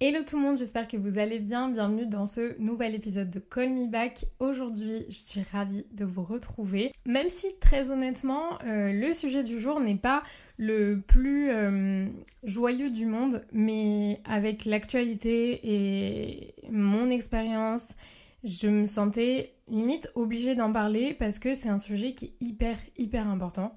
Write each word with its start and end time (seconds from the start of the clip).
Hello 0.00 0.18
tout 0.28 0.36
le 0.36 0.42
monde, 0.42 0.58
j'espère 0.58 0.86
que 0.86 0.98
vous 0.98 1.18
allez 1.18 1.38
bien. 1.38 1.70
Bienvenue 1.70 2.06
dans 2.06 2.26
ce 2.26 2.60
nouvel 2.60 2.94
épisode 2.94 3.30
de 3.30 3.38
Call 3.38 3.70
Me 3.70 3.86
Back. 3.86 4.26
Aujourd'hui, 4.40 5.06
je 5.08 5.16
suis 5.16 5.40
ravie 5.50 5.86
de 5.92 6.04
vous 6.04 6.22
retrouver. 6.22 6.92
Même 7.06 7.30
si 7.30 7.46
très 7.60 7.90
honnêtement, 7.90 8.58
euh, 8.66 8.92
le 8.92 9.14
sujet 9.14 9.42
du 9.42 9.58
jour 9.58 9.80
n'est 9.80 9.94
pas 9.94 10.22
le 10.58 11.00
plus 11.00 11.48
euh, 11.48 12.08
joyeux 12.42 12.90
du 12.90 13.06
monde, 13.06 13.42
mais 13.52 14.20
avec 14.26 14.66
l'actualité 14.66 15.60
et 15.62 16.54
mon 16.70 17.08
expérience, 17.08 17.96
je 18.42 18.68
me 18.68 18.84
sentais 18.84 19.54
limite 19.68 20.10
obligée 20.14 20.54
d'en 20.56 20.72
parler 20.72 21.14
parce 21.14 21.38
que 21.38 21.54
c'est 21.54 21.70
un 21.70 21.78
sujet 21.78 22.12
qui 22.12 22.26
est 22.26 22.34
hyper 22.44 22.76
hyper 22.98 23.26
important 23.28 23.74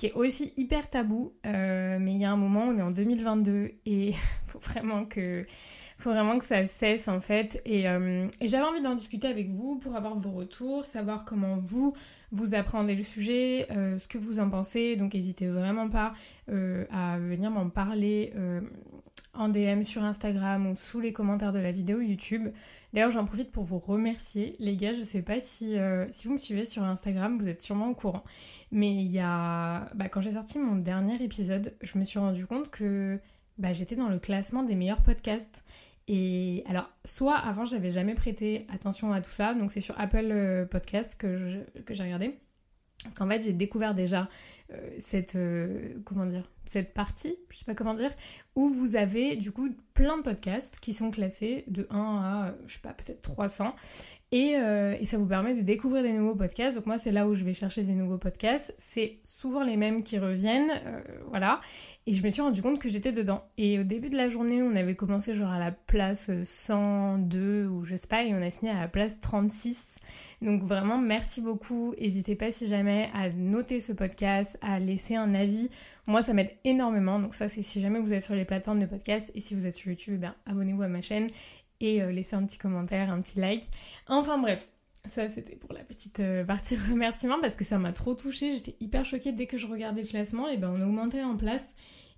qui 0.00 0.06
est 0.06 0.14
aussi 0.14 0.54
hyper 0.56 0.88
tabou, 0.88 1.34
euh, 1.44 1.98
mais 2.00 2.12
il 2.12 2.16
y 2.16 2.24
a 2.24 2.32
un 2.32 2.36
moment, 2.36 2.62
on 2.62 2.78
est 2.78 2.80
en 2.80 2.88
2022 2.88 3.72
et 3.84 4.12
faut 4.46 4.58
vraiment 4.58 5.04
que 5.04 5.44
faut 5.98 6.08
vraiment 6.08 6.38
que 6.38 6.44
ça 6.46 6.66
cesse 6.66 7.06
en 7.06 7.20
fait. 7.20 7.60
Et, 7.66 7.86
euh, 7.86 8.26
et 8.40 8.48
j'avais 8.48 8.64
envie 8.64 8.80
d'en 8.80 8.94
discuter 8.94 9.28
avec 9.28 9.50
vous 9.50 9.78
pour 9.78 9.96
avoir 9.96 10.14
vos 10.14 10.30
retours, 10.30 10.86
savoir 10.86 11.26
comment 11.26 11.58
vous 11.58 11.92
vous 12.32 12.54
appréhendez 12.54 12.94
le 12.94 13.02
sujet, 13.02 13.66
euh, 13.72 13.98
ce 13.98 14.08
que 14.08 14.16
vous 14.16 14.40
en 14.40 14.48
pensez. 14.48 14.96
Donc 14.96 15.12
n'hésitez 15.12 15.48
vraiment 15.48 15.90
pas 15.90 16.14
à 16.48 17.18
venir 17.18 17.50
m'en 17.50 17.68
parler 17.68 18.32
en 19.40 19.48
DM 19.48 19.82
sur 19.82 20.04
Instagram 20.04 20.66
ou 20.66 20.74
sous 20.74 21.00
les 21.00 21.12
commentaires 21.12 21.52
de 21.52 21.58
la 21.58 21.72
vidéo 21.72 22.00
YouTube. 22.00 22.48
D'ailleurs, 22.92 23.10
j'en 23.10 23.24
profite 23.24 23.50
pour 23.50 23.64
vous 23.64 23.78
remercier, 23.78 24.54
les 24.58 24.76
gars. 24.76 24.92
Je 24.92 25.00
sais 25.00 25.22
pas 25.22 25.40
si, 25.40 25.78
euh, 25.78 26.06
si 26.12 26.28
vous 26.28 26.34
me 26.34 26.38
suivez 26.38 26.64
sur 26.64 26.84
Instagram, 26.84 27.36
vous 27.38 27.48
êtes 27.48 27.62
sûrement 27.62 27.88
au 27.88 27.94
courant. 27.94 28.22
Mais 28.70 28.94
il 28.94 29.10
y 29.10 29.18
a. 29.18 29.88
Bah, 29.94 30.08
quand 30.08 30.20
j'ai 30.20 30.32
sorti 30.32 30.58
mon 30.58 30.76
dernier 30.76 31.22
épisode, 31.22 31.74
je 31.80 31.98
me 31.98 32.04
suis 32.04 32.18
rendu 32.18 32.46
compte 32.46 32.70
que 32.70 33.18
bah, 33.58 33.72
j'étais 33.72 33.96
dans 33.96 34.08
le 34.08 34.18
classement 34.18 34.62
des 34.62 34.74
meilleurs 34.74 35.02
podcasts. 35.02 35.64
Et 36.06 36.62
alors, 36.66 36.90
soit 37.04 37.36
avant, 37.36 37.64
j'avais 37.64 37.90
jamais 37.90 38.14
prêté 38.14 38.66
attention 38.68 39.12
à 39.12 39.20
tout 39.20 39.30
ça, 39.30 39.54
donc 39.54 39.70
c'est 39.70 39.80
sur 39.80 39.98
Apple 39.98 40.28
euh, 40.30 40.66
Podcast 40.66 41.14
que 41.16 41.36
j'ai 41.88 42.02
regardé. 42.02 42.38
Parce 43.02 43.14
qu'en 43.14 43.28
fait, 43.28 43.42
j'ai 43.42 43.52
découvert 43.52 43.94
déjà 43.94 44.28
cette, 44.98 45.36
euh, 45.36 45.94
comment 46.04 46.26
dire, 46.26 46.48
cette 46.70 46.94
partie, 46.94 47.34
je 47.50 47.56
sais 47.56 47.64
pas 47.64 47.74
comment 47.74 47.94
dire, 47.94 48.12
où 48.54 48.70
vous 48.70 48.94
avez 48.94 49.36
du 49.36 49.50
coup 49.50 49.70
plein 49.94 50.16
de 50.18 50.22
podcasts 50.22 50.78
qui 50.78 50.92
sont 50.92 51.10
classés 51.10 51.64
de 51.66 51.86
1 51.90 51.98
à, 51.98 52.46
euh, 52.46 52.52
je 52.66 52.74
sais 52.74 52.80
pas, 52.80 52.92
peut-être 52.92 53.22
300. 53.22 53.74
Et, 54.32 54.54
euh, 54.56 54.96
et 55.00 55.04
ça 55.04 55.18
vous 55.18 55.26
permet 55.26 55.54
de 55.54 55.62
découvrir 55.62 56.04
des 56.04 56.12
nouveaux 56.12 56.36
podcasts. 56.36 56.76
Donc 56.76 56.86
moi, 56.86 56.98
c'est 56.98 57.10
là 57.10 57.26
où 57.26 57.34
je 57.34 57.44
vais 57.44 57.52
chercher 57.52 57.82
des 57.82 57.94
nouveaux 57.94 58.18
podcasts. 58.18 58.72
C'est 58.78 59.18
souvent 59.24 59.64
les 59.64 59.76
mêmes 59.76 60.04
qui 60.04 60.18
reviennent, 60.18 60.70
euh, 60.86 61.00
voilà. 61.28 61.60
Et 62.06 62.12
je 62.12 62.22
me 62.22 62.30
suis 62.30 62.40
rendu 62.40 62.62
compte 62.62 62.78
que 62.78 62.88
j'étais 62.88 63.10
dedans. 63.10 63.42
Et 63.58 63.80
au 63.80 63.84
début 63.84 64.08
de 64.08 64.16
la 64.16 64.28
journée, 64.28 64.62
on 64.62 64.76
avait 64.76 64.94
commencé 64.94 65.34
genre 65.34 65.50
à 65.50 65.58
la 65.58 65.72
place 65.72 66.30
102 66.44 67.66
ou 67.66 67.82
je 67.82 67.96
sais 67.96 68.06
pas, 68.06 68.22
et 68.22 68.32
on 68.32 68.40
a 68.40 68.50
fini 68.52 68.70
à 68.70 68.80
la 68.80 68.86
place 68.86 69.18
36. 69.20 69.96
Donc 70.42 70.62
vraiment, 70.62 70.98
merci 70.98 71.42
beaucoup. 71.42 71.94
N'hésitez 72.00 72.34
pas 72.34 72.50
si 72.50 72.66
jamais 72.66 73.10
à 73.12 73.28
noter 73.30 73.78
ce 73.80 73.92
podcast, 73.92 74.58
à 74.62 74.78
laisser 74.78 75.14
un 75.14 75.34
avis. 75.34 75.68
Moi, 76.06 76.22
ça 76.22 76.32
m'aide 76.32 76.50
énormément. 76.64 77.18
Donc 77.18 77.34
ça, 77.34 77.48
c'est 77.48 77.62
si 77.62 77.80
jamais 77.80 78.00
vous 78.00 78.14
êtes 78.14 78.22
sur 78.22 78.34
les 78.34 78.46
plateformes 78.46 78.80
de 78.80 78.86
podcast. 78.86 79.30
Et 79.34 79.40
si 79.40 79.54
vous 79.54 79.66
êtes 79.66 79.74
sur 79.74 79.90
YouTube, 79.90 80.24
eh 80.24 80.50
abonnez-vous 80.50 80.82
à 80.82 80.88
ma 80.88 81.02
chaîne 81.02 81.28
et 81.80 82.02
euh, 82.02 82.12
laissez 82.12 82.36
un 82.36 82.46
petit 82.46 82.58
commentaire, 82.58 83.10
un 83.10 83.20
petit 83.20 83.38
like. 83.38 83.64
Enfin 84.06 84.38
bref, 84.38 84.68
ça 85.06 85.28
c'était 85.28 85.56
pour 85.56 85.72
la 85.72 85.80
petite 85.80 86.20
euh, 86.20 86.44
partie 86.44 86.76
remerciement 86.90 87.38
parce 87.40 87.54
que 87.54 87.64
ça 87.64 87.78
m'a 87.78 87.92
trop 87.92 88.14
touchée. 88.14 88.50
J'étais 88.50 88.76
hyper 88.80 89.04
choquée 89.04 89.32
dès 89.32 89.46
que 89.46 89.58
je 89.58 89.66
regardais 89.66 90.02
le 90.02 90.08
classement. 90.08 90.48
Et 90.48 90.56
ben 90.56 90.70
on 90.74 90.80
augmentait 90.82 91.22
en 91.22 91.36
place. 91.36 91.74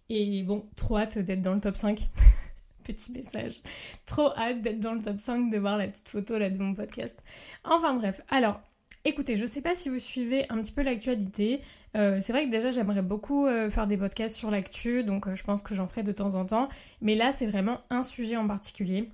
Et 0.09 0.43
bon, 0.43 0.69
trop 0.77 0.99
hâte 0.99 1.19
d'être 1.19 1.43
dans 1.43 1.55
le 1.55 1.61
top 1.61 1.77
5. 1.77 2.09
Petit 2.85 3.13
message. 3.13 3.61
Trop 4.07 4.33
hâte 4.37 4.61
d'être 4.61 4.81
dans 4.81 4.95
le 4.95 5.03
top 5.03 5.19
5, 5.19 5.51
de 5.51 5.59
voir 5.59 5.77
la 5.77 5.89
petite 5.89 6.09
photo 6.09 6.39
là 6.39 6.51
de 6.51 6.59
mon 6.59 6.75
podcast. 6.75 7.23
Enfin 7.65 7.95
bref, 7.95 8.21
alors 8.29 8.61
écoutez, 9.05 9.37
je 9.37 9.47
sais 9.47 9.61
pas 9.61 9.75
si 9.75 9.89
vous 9.89 9.99
suivez 9.99 10.47
un 10.51 10.61
petit 10.61 10.73
peu 10.73 10.83
l'actualité. 10.83 11.61
Euh, 11.97 12.19
c'est 12.21 12.33
vrai 12.33 12.47
que 12.47 12.51
déjà 12.51 12.71
j'aimerais 12.71 13.03
beaucoup 13.03 13.47
euh, 13.47 13.71
faire 13.71 13.87
des 13.87 13.97
podcasts 13.97 14.37
sur 14.37 14.51
l'actu, 14.51 15.05
donc 15.05 15.27
euh, 15.27 15.35
je 15.35 15.45
pense 15.45 15.63
que 15.63 15.75
j'en 15.75 15.87
ferai 15.87 16.03
de 16.03 16.13
temps 16.13 16.35
en 16.37 16.47
temps. 16.47 16.69
Mais 17.01 17.15
là 17.15 17.33
c'est 17.33 17.47
vraiment 17.47 17.81
un 17.91 18.03
sujet 18.03 18.37
en 18.37 18.47
particulier. 18.47 19.11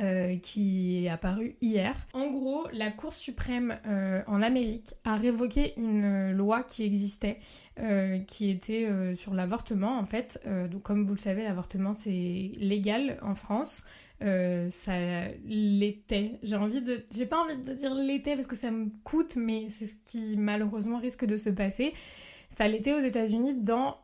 Euh, 0.00 0.36
qui 0.38 1.04
est 1.04 1.10
apparu 1.10 1.56
hier. 1.60 1.94
En 2.14 2.30
gros, 2.30 2.66
la 2.72 2.90
Cour 2.90 3.12
suprême 3.12 3.78
euh, 3.86 4.22
en 4.26 4.40
Amérique 4.40 4.94
a 5.04 5.14
révoqué 5.14 5.74
une 5.76 6.32
loi 6.32 6.62
qui 6.62 6.84
existait, 6.84 7.38
euh, 7.78 8.18
qui 8.20 8.48
était 8.48 8.88
sur 9.14 9.34
l'avortement 9.34 9.98
en 9.98 10.06
fait. 10.06 10.40
Donc 10.70 10.82
comme 10.84 11.04
vous 11.04 11.12
le 11.12 11.18
savez, 11.18 11.42
l'avortement 11.42 11.92
c'est 11.92 12.52
légal 12.56 13.18
en 13.20 13.34
France. 13.34 13.84
Ça 14.20 15.28
l'était. 15.44 16.38
J'ai 16.42 16.56
envie 16.56 16.80
de, 16.80 17.04
j'ai 17.14 17.26
pas 17.26 17.36
envie 17.36 17.58
de 17.58 17.74
dire 17.74 17.94
l'était 17.94 18.36
parce 18.36 18.46
que 18.46 18.56
ça 18.56 18.70
me 18.70 18.88
coûte, 19.04 19.36
mais 19.36 19.68
c'est 19.68 19.84
ce 19.84 19.96
qui 20.06 20.38
malheureusement 20.38 20.98
risque 20.98 21.26
de 21.26 21.36
se 21.36 21.50
passer. 21.50 21.92
Ça 22.48 22.66
l'était 22.68 22.94
aux 22.94 23.04
États-Unis 23.04 23.60
dans 23.60 23.98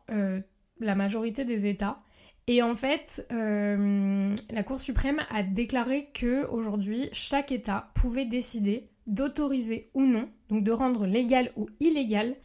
la 0.79 0.93
majorité 0.93 1.43
des 1.43 1.65
États. 1.65 2.03
Et 2.47 2.61
en 2.61 2.75
fait, 2.75 3.25
euh, 3.31 4.33
la 4.51 4.63
Cour 4.63 4.79
suprême 4.79 5.21
a 5.29 5.43
déclaré 5.43 6.09
que 6.13 6.47
aujourd'hui, 6.47 7.09
chaque 7.11 7.51
État 7.51 7.91
pouvait 7.93 8.25
décider 8.25 8.89
d'autoriser 9.07 9.89
ou 9.93 10.01
non, 10.05 10.29
donc 10.49 10.63
de 10.63 10.71
rendre 10.71 11.05
légal 11.05 11.51
ou 11.55 11.69
illégal, 11.79 12.35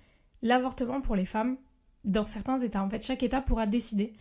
l'avortement 0.43 1.01
pour 1.01 1.17
les 1.17 1.25
femmes 1.25 1.57
dans 2.05 2.25
certains 2.25 2.59
États. 2.59 2.83
En 2.83 2.89
fait, 2.89 3.05
chaque 3.05 3.23
État 3.23 3.41
pourra 3.41 3.67
décider 3.67 4.13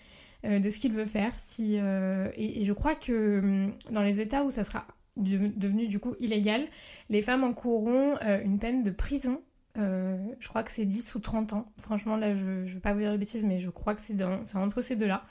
euh, 0.45 0.59
de 0.59 0.69
ce 0.69 0.79
qu'il 0.79 0.93
veut 0.93 1.05
faire. 1.05 1.33
Euh, 1.59 2.31
et, 2.35 2.63
je 2.63 2.73
crois 2.73 2.95
que 2.95 3.39
hum, 3.39 3.73
dans 3.91 4.01
les 4.01 4.21
États 4.21 4.43
où 4.43 4.51
ça 4.51 4.63
sera 4.63 4.87
de- 5.17 5.51
devenu 5.55 5.87
du 5.87 5.99
coup 5.99 6.15
illégal, 6.19 6.65
les 7.09 7.21
femmes 7.21 7.43
encourront 7.43 8.17
une 8.43 8.59
peine 8.59 8.83
de 8.83 8.91
prison. 8.91 9.41
Je 9.77 10.47
crois 10.47 10.63
que 10.63 10.71
c'est 10.71 10.85
10 10.85 11.15
ou 11.15 11.19
30 11.19 11.53
ans. 11.53 11.65
Franchement, 11.77 12.15
là, 12.15 12.33
je 12.33 12.45
ne 12.45 12.63
vais 12.63 12.79
pas 12.79 12.93
vous 12.93 12.99
dire 13.01 13.11
de 13.11 13.17
bêtises, 13.17 13.43
mais 13.43 13.57
je 13.57 13.69
crois 13.69 13.93
que 13.93 14.01
c'est 14.01 14.15
entre 14.55 14.81
ces 14.81 14.95
deux-là. 14.95 15.25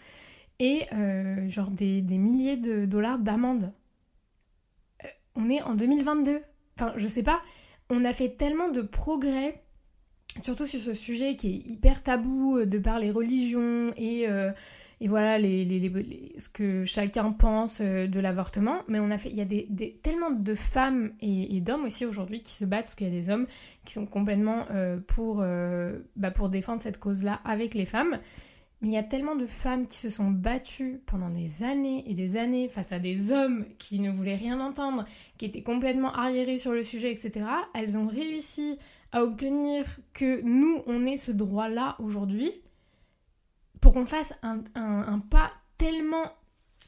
Et 0.60 0.82
euh, 0.92 1.48
genre 1.48 1.70
des, 1.70 2.00
des 2.00 2.18
milliers 2.18 2.56
de 2.56 2.86
dollars 2.86 3.18
d'amende. 3.18 3.72
Euh, 5.04 5.08
on 5.34 5.50
est 5.50 5.62
en 5.62 5.74
2022. 5.74 6.40
Enfin, 6.78 6.92
je 6.96 7.06
sais 7.08 7.22
pas. 7.22 7.40
On 7.90 8.04
a 8.04 8.12
fait 8.12 8.30
tellement 8.30 8.68
de 8.70 8.82
progrès 8.82 9.60
surtout 10.42 10.66
sur 10.66 10.80
ce 10.80 10.94
sujet 10.94 11.36
qui 11.36 11.48
est 11.48 11.68
hyper 11.70 12.02
tabou 12.02 12.58
euh, 12.58 12.66
de 12.66 12.78
par 12.78 12.98
les 12.98 13.10
religions 13.10 13.92
et, 13.96 14.26
et 15.00 15.08
voilà 15.08 15.38
les, 15.38 15.64
les- 15.64 15.80
les- 15.88 16.34
ce 16.38 16.48
que 16.48 16.84
chacun 16.84 17.30
pense 17.30 17.80
de 17.80 18.20
l'avortement. 18.20 18.76
Mais 18.88 19.00
on 19.00 19.10
a 19.10 19.18
fait, 19.18 19.30
il 19.30 19.36
y 19.36 19.40
a 19.40 19.44
des, 19.44 19.66
des- 19.70 19.92
tellement 20.02 20.30
de 20.30 20.54
femmes 20.54 21.12
et, 21.20 21.56
et 21.56 21.60
d'hommes 21.60 21.84
aussi 21.84 22.06
aujourd'hui 22.06 22.42
qui 22.42 22.52
se 22.52 22.64
battent 22.64 22.82
parce 22.84 22.94
qu'il 22.94 23.08
y 23.08 23.10
a 23.10 23.12
des 23.12 23.28
hommes 23.30 23.46
qui 23.84 23.92
sont 23.92 24.06
complètement 24.06 24.66
pour, 25.08 25.44
bah, 26.16 26.30
pour 26.30 26.48
défendre 26.48 26.80
cette 26.80 26.98
cause-là 26.98 27.40
avec 27.44 27.74
les 27.74 27.86
femmes. 27.86 28.18
Il 28.84 28.92
y 28.92 28.98
a 28.98 29.02
tellement 29.02 29.34
de 29.34 29.46
femmes 29.46 29.86
qui 29.86 29.96
se 29.96 30.10
sont 30.10 30.30
battues 30.30 31.00
pendant 31.06 31.30
des 31.30 31.62
années 31.62 32.04
et 32.06 32.12
des 32.12 32.36
années 32.36 32.68
face 32.68 32.92
à 32.92 32.98
des 32.98 33.32
hommes 33.32 33.64
qui 33.78 33.98
ne 33.98 34.10
voulaient 34.10 34.36
rien 34.36 34.60
entendre, 34.60 35.06
qui 35.38 35.46
étaient 35.46 35.62
complètement 35.62 36.12
arriérés 36.12 36.58
sur 36.58 36.72
le 36.72 36.84
sujet, 36.84 37.10
etc. 37.10 37.46
Elles 37.74 37.96
ont 37.96 38.06
réussi 38.06 38.78
à 39.10 39.22
obtenir 39.22 39.86
que 40.12 40.42
nous, 40.42 40.82
on 40.86 41.06
ait 41.06 41.16
ce 41.16 41.32
droit-là 41.32 41.96
aujourd'hui 41.98 42.52
pour 43.80 43.92
qu'on 43.92 44.04
fasse 44.04 44.34
un, 44.42 45.18
pas 45.30 45.50
tellement 45.78 46.30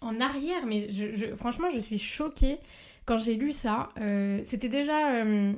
en 0.03 0.21
arrière. 0.21 0.67
Mais 0.67 0.87
franchement, 1.35 1.71
je 1.71 1.81
suis 1.81 1.99
choquée 1.99 2.59
quand 3.07 3.17
j'ai 3.17 3.37
lu 3.37 3.53
ça. 3.53 3.89
Euh, 3.99 4.41
C'était 4.45 4.69
déjà... 4.69 5.15
euh, 5.23 5.55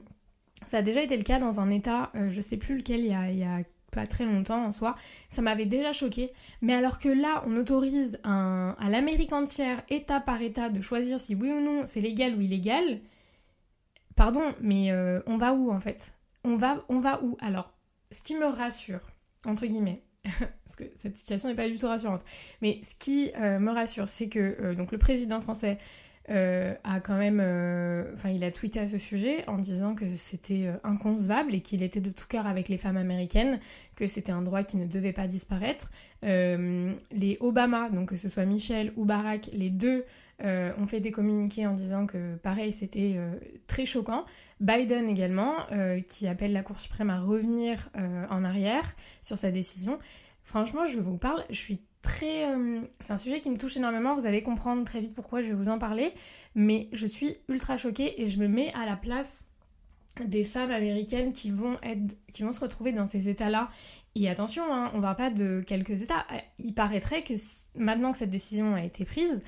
ça 0.66 0.78
a 0.78 0.82
déjà 0.82 1.02
été 1.02 1.16
le 1.16 1.22
cas 1.22 1.38
dans 1.38 1.60
un 1.60 1.70
état, 1.70 2.10
euh, 2.14 2.28
je 2.30 2.40
sais 2.40 2.56
plus 2.58 2.76
lequel, 2.76 3.00
il 3.00 3.38
y 3.38 3.44
a 3.44 3.62
pas 3.90 4.06
très 4.06 4.24
longtemps 4.24 4.64
en 4.64 4.72
soi, 4.72 4.94
ça 5.28 5.42
m'avait 5.42 5.66
déjà 5.66 5.92
choqué. 5.92 6.32
Mais 6.60 6.74
alors 6.74 6.98
que 6.98 7.08
là, 7.08 7.42
on 7.46 7.56
autorise 7.56 8.18
à 8.24 8.88
l'Amérique 8.90 9.32
entière, 9.32 9.82
État 9.88 10.20
par 10.20 10.40
État, 10.42 10.68
de 10.68 10.80
choisir 10.80 11.20
si 11.20 11.34
oui 11.34 11.50
ou 11.52 11.60
non 11.60 11.82
c'est 11.86 12.00
légal 12.00 12.34
ou 12.34 12.40
illégal, 12.40 13.00
pardon, 14.16 14.42
mais 14.60 14.90
euh, 14.90 15.20
on 15.26 15.38
va 15.38 15.54
où 15.54 15.70
en 15.70 15.80
fait? 15.80 16.14
On 16.44 16.56
va, 16.56 16.84
on 16.88 16.98
va 16.98 17.22
où? 17.22 17.36
Alors, 17.40 17.72
ce 18.10 18.22
qui 18.22 18.34
me 18.34 18.46
rassure, 18.46 19.00
entre 19.46 19.66
guillemets, 19.66 20.02
parce 20.24 20.76
que 20.76 20.84
cette 20.94 21.16
situation 21.16 21.48
n'est 21.48 21.54
pas 21.54 21.68
du 21.68 21.78
tout 21.78 21.86
rassurante, 21.86 22.24
mais 22.60 22.80
ce 22.82 22.94
qui 22.94 23.30
euh, 23.36 23.58
me 23.58 23.70
rassure, 23.70 24.08
c'est 24.08 24.28
que 24.28 24.56
euh, 24.60 24.74
donc 24.74 24.92
le 24.92 24.98
président 24.98 25.40
français 25.40 25.78
euh, 26.30 26.74
a 26.84 27.00
quand 27.00 27.16
même, 27.16 27.40
enfin, 28.12 28.30
il 28.30 28.44
a 28.44 28.50
tweeté 28.50 28.80
à 28.80 28.88
ce 28.88 28.98
sujet 28.98 29.44
en 29.48 29.56
disant 29.56 29.94
que 29.94 30.06
c'était 30.06 30.70
inconcevable 30.84 31.54
et 31.54 31.60
qu'il 31.60 31.82
était 31.82 32.00
de 32.00 32.10
tout 32.10 32.26
cœur 32.28 32.46
avec 32.46 32.68
les 32.68 32.78
femmes 32.78 32.96
américaines, 32.96 33.58
que 33.96 34.06
c'était 34.06 34.32
un 34.32 34.42
droit 34.42 34.62
qui 34.62 34.76
ne 34.76 34.86
devait 34.86 35.12
pas 35.12 35.26
disparaître. 35.26 35.90
les 36.22 37.36
Obama, 37.40 37.90
donc 37.90 38.10
que 38.10 38.16
ce 38.16 38.28
soit 38.28 38.44
Michel 38.44 38.92
ou 38.96 39.04
Barack, 39.04 39.50
les 39.52 39.70
deux 39.70 40.04
ont 40.44 40.86
fait 40.86 41.00
des 41.00 41.10
communiqués 41.10 41.66
en 41.66 41.74
disant 41.74 42.06
que 42.06 42.36
pareil, 42.36 42.72
c'était 42.72 43.16
très 43.66 43.86
choquant. 43.86 44.24
Biden 44.60 45.08
également, 45.08 45.54
qui 46.08 46.28
appelle 46.28 46.52
la 46.52 46.62
Cour 46.62 46.78
suprême 46.78 47.10
à 47.10 47.20
revenir 47.20 47.90
en 48.30 48.44
arrière 48.44 48.94
sur 49.20 49.36
sa 49.36 49.50
décision. 49.50 49.98
Franchement, 50.42 50.86
je 50.86 50.98
vous 50.98 51.18
parle, 51.18 51.44
je 51.50 51.60
suis 51.60 51.80
Euh, 52.22 52.80
c'est 53.00 53.12
un 53.12 53.16
sujet 53.16 53.40
qui 53.40 53.50
me 53.50 53.56
touche 53.56 53.76
énormément, 53.76 54.14
vous 54.14 54.26
allez 54.26 54.42
comprendre 54.42 54.84
très 54.84 55.00
vite 55.00 55.14
pourquoi 55.14 55.40
je 55.40 55.48
vais 55.48 55.54
vous 55.54 55.68
en 55.68 55.78
parler, 55.78 56.12
mais 56.54 56.88
je 56.92 57.06
suis 57.06 57.36
ultra 57.48 57.76
choquée 57.76 58.20
et 58.22 58.26
je 58.26 58.38
me 58.38 58.48
mets 58.48 58.72
à 58.74 58.86
la 58.86 58.96
place 58.96 59.46
des 60.24 60.44
femmes 60.44 60.70
américaines 60.70 61.32
qui 61.32 61.50
vont, 61.50 61.76
être, 61.82 62.16
qui 62.32 62.42
vont 62.42 62.52
se 62.52 62.60
retrouver 62.60 62.92
dans 62.92 63.06
ces 63.06 63.28
états-là. 63.28 63.68
Et 64.14 64.28
attention, 64.28 64.64
hein, 64.72 64.90
on 64.94 64.96
ne 64.96 65.02
va 65.02 65.14
pas 65.14 65.30
de 65.30 65.62
quelques 65.64 66.02
états. 66.02 66.26
Il 66.58 66.74
paraîtrait 66.74 67.22
que 67.22 67.34
maintenant 67.76 68.10
que 68.10 68.18
cette 68.18 68.30
décision 68.30 68.74
a 68.74 68.82
été 68.82 69.04
prise, 69.04 69.40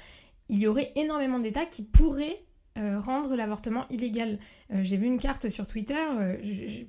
il 0.49 0.59
y 0.59 0.69
aurait 0.69 0.93
énormément 0.95 1.41
d'états 1.41 1.67
qui 1.67 1.83
pourraient 1.83 2.45
euh, 2.81 2.99
rendre 2.99 3.37
l'avortement 3.37 3.87
illégal. 3.91 4.39
Euh, 4.73 4.79
j'ai 4.83 4.97
vu 4.97 5.07
une 5.07 5.19
carte 5.19 5.51
sur 5.51 5.67
Twitter, 5.67 5.95
euh, 6.19 6.37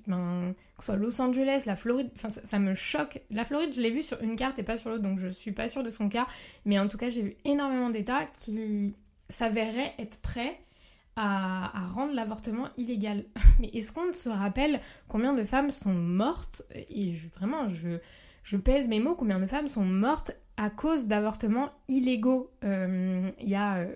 ben, 0.07 0.53
que 0.77 0.83
ce 0.83 0.85
soit 0.85 0.95
Los 0.95 1.19
Angeles, 1.21 1.63
la 1.65 1.75
Floride, 1.75 2.09
ça, 2.15 2.59
me 2.59 2.73
choque. 2.73 3.19
La 3.29 3.43
Floride, 3.43 3.73
je 3.73 3.81
l'ai 3.81 3.91
vu 3.91 4.01
sur 4.01 4.21
une 4.21 4.37
carte 4.37 4.57
et 4.57 4.63
pas 4.63 4.77
sur 4.77 4.89
l'autre, 4.89 5.03
donc 5.03 5.17
je 5.17 5.27
suis 5.27 5.51
pas 5.51 5.67
sûre 5.67 5.83
de 5.83 5.89
son 5.89 6.07
cas. 6.07 6.27
Mais 6.63 6.79
en 6.79 6.87
tout 6.87 6.97
cas, 6.97 7.09
j'ai 7.09 7.23
vu 7.23 7.35
énormément 7.43 7.89
d'États 7.89 8.25
qui 8.25 8.93
s'avéraient 9.27 9.93
être 9.99 10.21
prêts 10.21 10.61
à, 11.17 11.71
rendre 11.93 12.13
l'avortement 12.13 12.69
illégal. 12.77 13.25
Mais 13.59 13.69
est-ce 13.73 13.91
qu'on 13.91 14.13
se 14.13 14.29
rappelle 14.29 14.79
combien 15.09 15.33
de 15.33 15.43
femmes 15.43 15.71
sont 15.71 15.93
mortes? 15.93 16.61
Et 16.73 17.11
vraiment, 17.35 17.67
je, 17.67 17.97
je 18.43 18.55
pèse 18.55 18.87
mes 18.87 18.99
mots, 19.01 19.15
combien 19.15 19.39
de 19.39 19.47
femmes 19.47 19.67
sont 19.67 19.83
mortes 19.83 20.31
à 20.55 20.69
cause 20.69 21.07
d'avortements 21.07 21.69
illégaux? 21.89 22.49
Il 22.63 23.49
y 23.49 23.55
a 23.55 23.87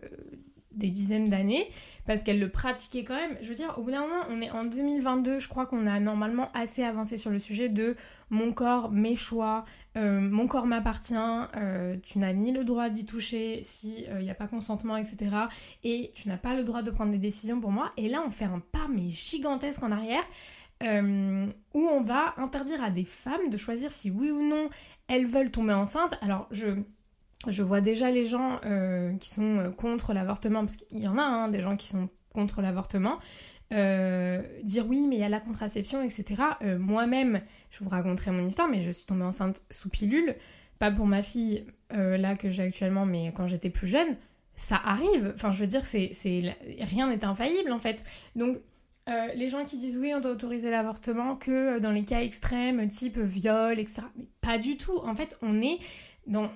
des 0.75 0.89
dizaines 0.89 1.29
d'années 1.29 1.69
parce 2.05 2.23
qu'elle 2.23 2.39
le 2.39 2.49
pratiquait 2.49 3.03
quand 3.03 3.15
même. 3.15 3.37
Je 3.41 3.49
veux 3.49 3.55
dire, 3.55 3.73
au 3.77 3.83
bout 3.83 3.91
d'un 3.91 4.01
moment, 4.01 4.23
on 4.29 4.41
est 4.41 4.51
en 4.51 4.65
2022, 4.65 5.39
je 5.39 5.47
crois 5.47 5.65
qu'on 5.65 5.87
a 5.87 5.99
normalement 5.99 6.49
assez 6.53 6.83
avancé 6.83 7.17
sur 7.17 7.31
le 7.31 7.39
sujet 7.39 7.69
de 7.69 7.95
mon 8.29 8.53
corps, 8.53 8.91
mes 8.91 9.15
choix, 9.15 9.65
euh, 9.97 10.19
mon 10.19 10.47
corps 10.47 10.65
m'appartient, 10.65 11.15
euh, 11.15 11.95
tu 12.03 12.19
n'as 12.19 12.33
ni 12.33 12.51
le 12.51 12.63
droit 12.63 12.89
d'y 12.89 13.05
toucher 13.05 13.61
s'il 13.63 14.09
n'y 14.19 14.29
a 14.29 14.35
pas 14.35 14.47
consentement, 14.47 14.97
etc. 14.97 15.31
Et 15.83 16.11
tu 16.15 16.27
n'as 16.27 16.37
pas 16.37 16.53
le 16.55 16.63
droit 16.63 16.81
de 16.81 16.91
prendre 16.91 17.11
des 17.11 17.17
décisions 17.17 17.59
pour 17.59 17.71
moi. 17.71 17.89
Et 17.97 18.09
là, 18.09 18.23
on 18.25 18.29
fait 18.29 18.45
un 18.45 18.59
pas 18.59 18.87
mais 18.93 19.09
gigantesque 19.09 19.83
en 19.83 19.91
arrière. 19.91 20.23
Euh, 20.83 21.47
où 21.73 21.87
on 21.87 22.01
va 22.01 22.33
interdire 22.35 22.83
à 22.83 22.89
des 22.89 23.05
femmes 23.05 23.49
de 23.49 23.55
choisir 23.55 23.91
si 23.91 24.11
oui 24.11 24.29
ou 24.29 24.41
non 24.41 24.69
elles 25.07 25.25
veulent 25.25 25.49
tomber 25.49 25.73
enceinte. 25.73 26.17
Alors 26.21 26.47
je 26.51 26.67
je 27.47 27.63
vois 27.63 27.81
déjà 27.81 28.11
les 28.11 28.25
gens 28.25 28.59
euh, 28.65 29.15
qui 29.17 29.29
sont 29.29 29.57
euh, 29.57 29.69
contre 29.69 30.13
l'avortement, 30.13 30.61
parce 30.61 30.77
qu'il 30.77 30.99
y 30.99 31.07
en 31.07 31.17
a 31.17 31.23
hein, 31.23 31.49
des 31.49 31.61
gens 31.61 31.75
qui 31.75 31.87
sont 31.87 32.07
contre 32.33 32.61
l'avortement, 32.61 33.17
euh, 33.73 34.41
dire 34.63 34.85
oui 34.87 35.07
mais 35.07 35.15
il 35.15 35.19
y 35.19 35.23
a 35.23 35.29
la 35.29 35.39
contraception, 35.39 36.01
etc. 36.01 36.41
Moi-même, 36.79 37.41
je 37.69 37.83
vous 37.83 37.89
raconterai 37.89 38.31
mon 38.31 38.45
histoire, 38.45 38.67
mais 38.67 38.81
je 38.81 38.91
suis 38.91 39.05
tombée 39.05 39.23
enceinte 39.23 39.61
sous 39.69 39.89
pilule, 39.89 40.35
pas 40.79 40.91
pour 40.91 41.05
ma 41.05 41.23
fille 41.23 41.65
là 41.91 42.35
que 42.35 42.49
j'ai 42.49 42.63
actuellement, 42.63 43.05
mais 43.05 43.31
quand 43.33 43.47
j'étais 43.47 43.69
plus 43.69 43.87
jeune, 43.87 44.17
ça 44.55 44.75
arrive. 44.83 45.31
Enfin 45.33 45.51
je 45.51 45.61
veux 45.61 45.67
dire, 45.67 45.85
c'est, 45.85 46.11
rien 46.81 47.09
n'est 47.09 47.23
infaillible 47.23 47.71
en 47.71 47.79
fait. 47.79 48.03
Donc 48.35 48.57
les 49.07 49.47
gens 49.47 49.63
qui 49.63 49.77
disent 49.77 49.97
oui, 49.97 50.13
on 50.13 50.19
doit 50.19 50.31
autoriser 50.31 50.69
l'avortement 50.69 51.37
que 51.37 51.79
dans 51.79 51.91
les 51.91 52.03
cas 52.03 52.21
extrêmes, 52.21 52.85
type 52.89 53.17
viol, 53.17 53.79
etc. 53.79 54.01
Mais 54.17 54.25
pas 54.41 54.57
du 54.57 54.75
tout. 54.75 54.97
En 55.05 55.15
fait, 55.15 55.37
on 55.41 55.61
est 55.61 55.79
dans 56.27 56.49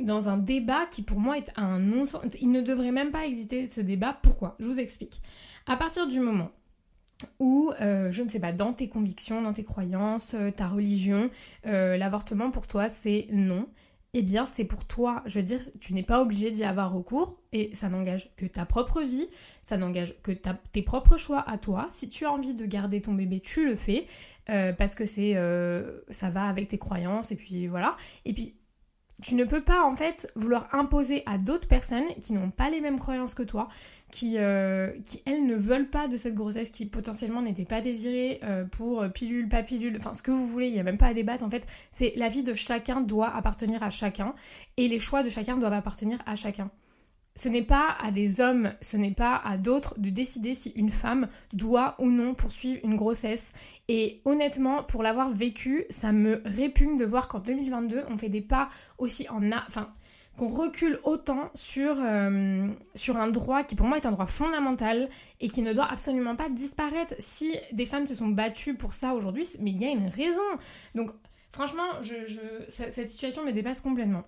dans 0.00 0.28
un 0.28 0.36
débat 0.36 0.86
qui 0.86 1.02
pour 1.02 1.18
moi 1.18 1.38
est 1.38 1.50
un 1.56 1.78
non-sens. 1.78 2.22
Il 2.40 2.50
ne 2.50 2.60
devrait 2.60 2.92
même 2.92 3.10
pas 3.10 3.26
exister 3.26 3.66
ce 3.66 3.80
débat. 3.80 4.18
Pourquoi? 4.22 4.56
Je 4.58 4.66
vous 4.66 4.80
explique. 4.80 5.20
À 5.66 5.76
partir 5.76 6.06
du 6.06 6.20
moment 6.20 6.50
où, 7.38 7.72
euh, 7.80 8.10
je 8.10 8.22
ne 8.22 8.28
sais 8.28 8.40
pas, 8.40 8.52
dans 8.52 8.72
tes 8.72 8.88
convictions, 8.88 9.42
dans 9.42 9.52
tes 9.52 9.64
croyances, 9.64 10.34
euh, 10.34 10.50
ta 10.50 10.68
religion, 10.68 11.30
euh, 11.66 11.96
l'avortement 11.96 12.50
pour 12.50 12.66
toi 12.66 12.88
c'est 12.88 13.28
non, 13.30 13.68
eh 14.12 14.22
bien 14.22 14.46
c'est 14.46 14.64
pour 14.64 14.84
toi, 14.84 15.22
je 15.26 15.38
veux 15.38 15.44
dire, 15.44 15.60
tu 15.80 15.94
n'es 15.94 16.02
pas 16.02 16.20
obligé 16.20 16.50
d'y 16.50 16.64
avoir 16.64 16.92
recours 16.92 17.40
et 17.52 17.74
ça 17.74 17.88
n'engage 17.88 18.34
que 18.36 18.46
ta 18.46 18.66
propre 18.66 19.00
vie, 19.00 19.28
ça 19.62 19.76
n'engage 19.76 20.14
que 20.22 20.32
tes 20.32 20.82
propres 20.82 21.16
choix 21.16 21.48
à 21.48 21.56
toi. 21.56 21.88
Si 21.90 22.08
tu 22.08 22.26
as 22.26 22.32
envie 22.32 22.54
de 22.54 22.66
garder 22.66 23.00
ton 23.00 23.14
bébé, 23.14 23.40
tu 23.40 23.66
le 23.66 23.74
fais 23.74 24.06
parce 24.46 24.94
que 24.94 25.04
c'est 25.04 25.34
ça 26.10 26.30
va 26.30 26.44
avec 26.44 26.68
tes 26.68 26.78
croyances 26.78 27.32
et 27.32 27.36
puis 27.36 27.66
voilà. 27.66 27.96
Et 28.24 28.32
puis 28.32 28.54
tu 29.22 29.34
ne 29.34 29.44
peux 29.44 29.62
pas 29.62 29.84
en 29.84 29.94
fait 29.94 30.30
vouloir 30.34 30.68
imposer 30.72 31.22
à 31.26 31.38
d'autres 31.38 31.68
personnes 31.68 32.06
qui 32.20 32.32
n'ont 32.32 32.50
pas 32.50 32.70
les 32.70 32.80
mêmes 32.80 32.98
croyances 32.98 33.34
que 33.34 33.42
toi, 33.42 33.68
qui, 34.10 34.38
euh, 34.38 34.90
qui 35.04 35.22
elles 35.26 35.46
ne 35.46 35.54
veulent 35.54 35.88
pas 35.88 36.08
de 36.08 36.16
cette 36.16 36.34
grossesse, 36.34 36.70
qui 36.70 36.86
potentiellement 36.86 37.42
n'était 37.42 37.64
pas 37.64 37.80
désirée 37.80 38.40
euh, 38.44 38.64
pour 38.64 39.08
pilule, 39.12 39.48
pas 39.48 39.62
pilule, 39.62 39.96
enfin 39.98 40.14
ce 40.14 40.22
que 40.22 40.30
vous 40.30 40.46
voulez, 40.46 40.68
il 40.68 40.74
n'y 40.74 40.80
a 40.80 40.84
même 40.84 40.98
pas 40.98 41.06
à 41.06 41.14
débattre 41.14 41.44
en 41.44 41.50
fait. 41.50 41.66
C'est 41.90 42.12
la 42.16 42.28
vie 42.28 42.42
de 42.42 42.54
chacun 42.54 43.00
doit 43.00 43.34
appartenir 43.34 43.82
à 43.82 43.90
chacun 43.90 44.34
et 44.76 44.88
les 44.88 44.98
choix 44.98 45.22
de 45.22 45.30
chacun 45.30 45.56
doivent 45.56 45.72
appartenir 45.72 46.18
à 46.26 46.36
chacun 46.36 46.70
ce 47.36 47.48
n'est 47.48 47.64
pas 47.64 47.96
à 48.00 48.12
des 48.12 48.40
hommes, 48.40 48.70
ce 48.80 48.96
n'est 48.96 49.10
pas 49.10 49.40
à 49.44 49.58
d'autres 49.58 49.98
de 49.98 50.08
décider 50.10 50.54
si 50.54 50.70
une 50.76 50.90
femme 50.90 51.28
doit 51.52 51.96
ou 51.98 52.10
non 52.10 52.34
poursuivre 52.34 52.80
une 52.84 52.96
grossesse. 52.96 53.50
Et 53.88 54.20
honnêtement, 54.24 54.84
pour 54.84 55.02
l'avoir 55.02 55.30
vécu, 55.30 55.84
ça 55.90 56.12
me 56.12 56.40
répugne 56.44 56.96
de 56.96 57.04
voir 57.04 57.26
qu'en 57.26 57.40
2022, 57.40 58.04
on 58.08 58.16
fait 58.16 58.28
des 58.28 58.40
pas 58.40 58.68
aussi 58.98 59.28
en... 59.28 59.50
A... 59.50 59.64
Enfin, 59.66 59.90
qu'on 60.36 60.48
recule 60.48 60.98
autant 61.04 61.50
sur, 61.54 61.96
euh, 62.00 62.68
sur 62.94 63.16
un 63.16 63.28
droit 63.28 63.62
qui 63.62 63.76
pour 63.76 63.86
moi 63.86 63.98
est 63.98 64.06
un 64.06 64.10
droit 64.10 64.26
fondamental 64.26 65.08
et 65.40 65.48
qui 65.48 65.62
ne 65.62 65.72
doit 65.72 65.86
absolument 65.86 66.34
pas 66.34 66.48
disparaître. 66.48 67.14
Si 67.20 67.56
des 67.72 67.86
femmes 67.86 68.06
se 68.06 68.16
sont 68.16 68.28
battues 68.28 68.74
pour 68.74 68.94
ça 68.94 69.14
aujourd'hui, 69.14 69.46
mais 69.60 69.70
il 69.70 69.80
y 69.80 69.84
a 69.84 69.90
une 69.90 70.08
raison. 70.08 70.42
Donc 70.96 71.10
franchement, 71.52 71.84
cette 72.68 73.08
situation 73.08 73.44
me 73.44 73.52
dépasse 73.52 73.80
complètement. 73.80 74.24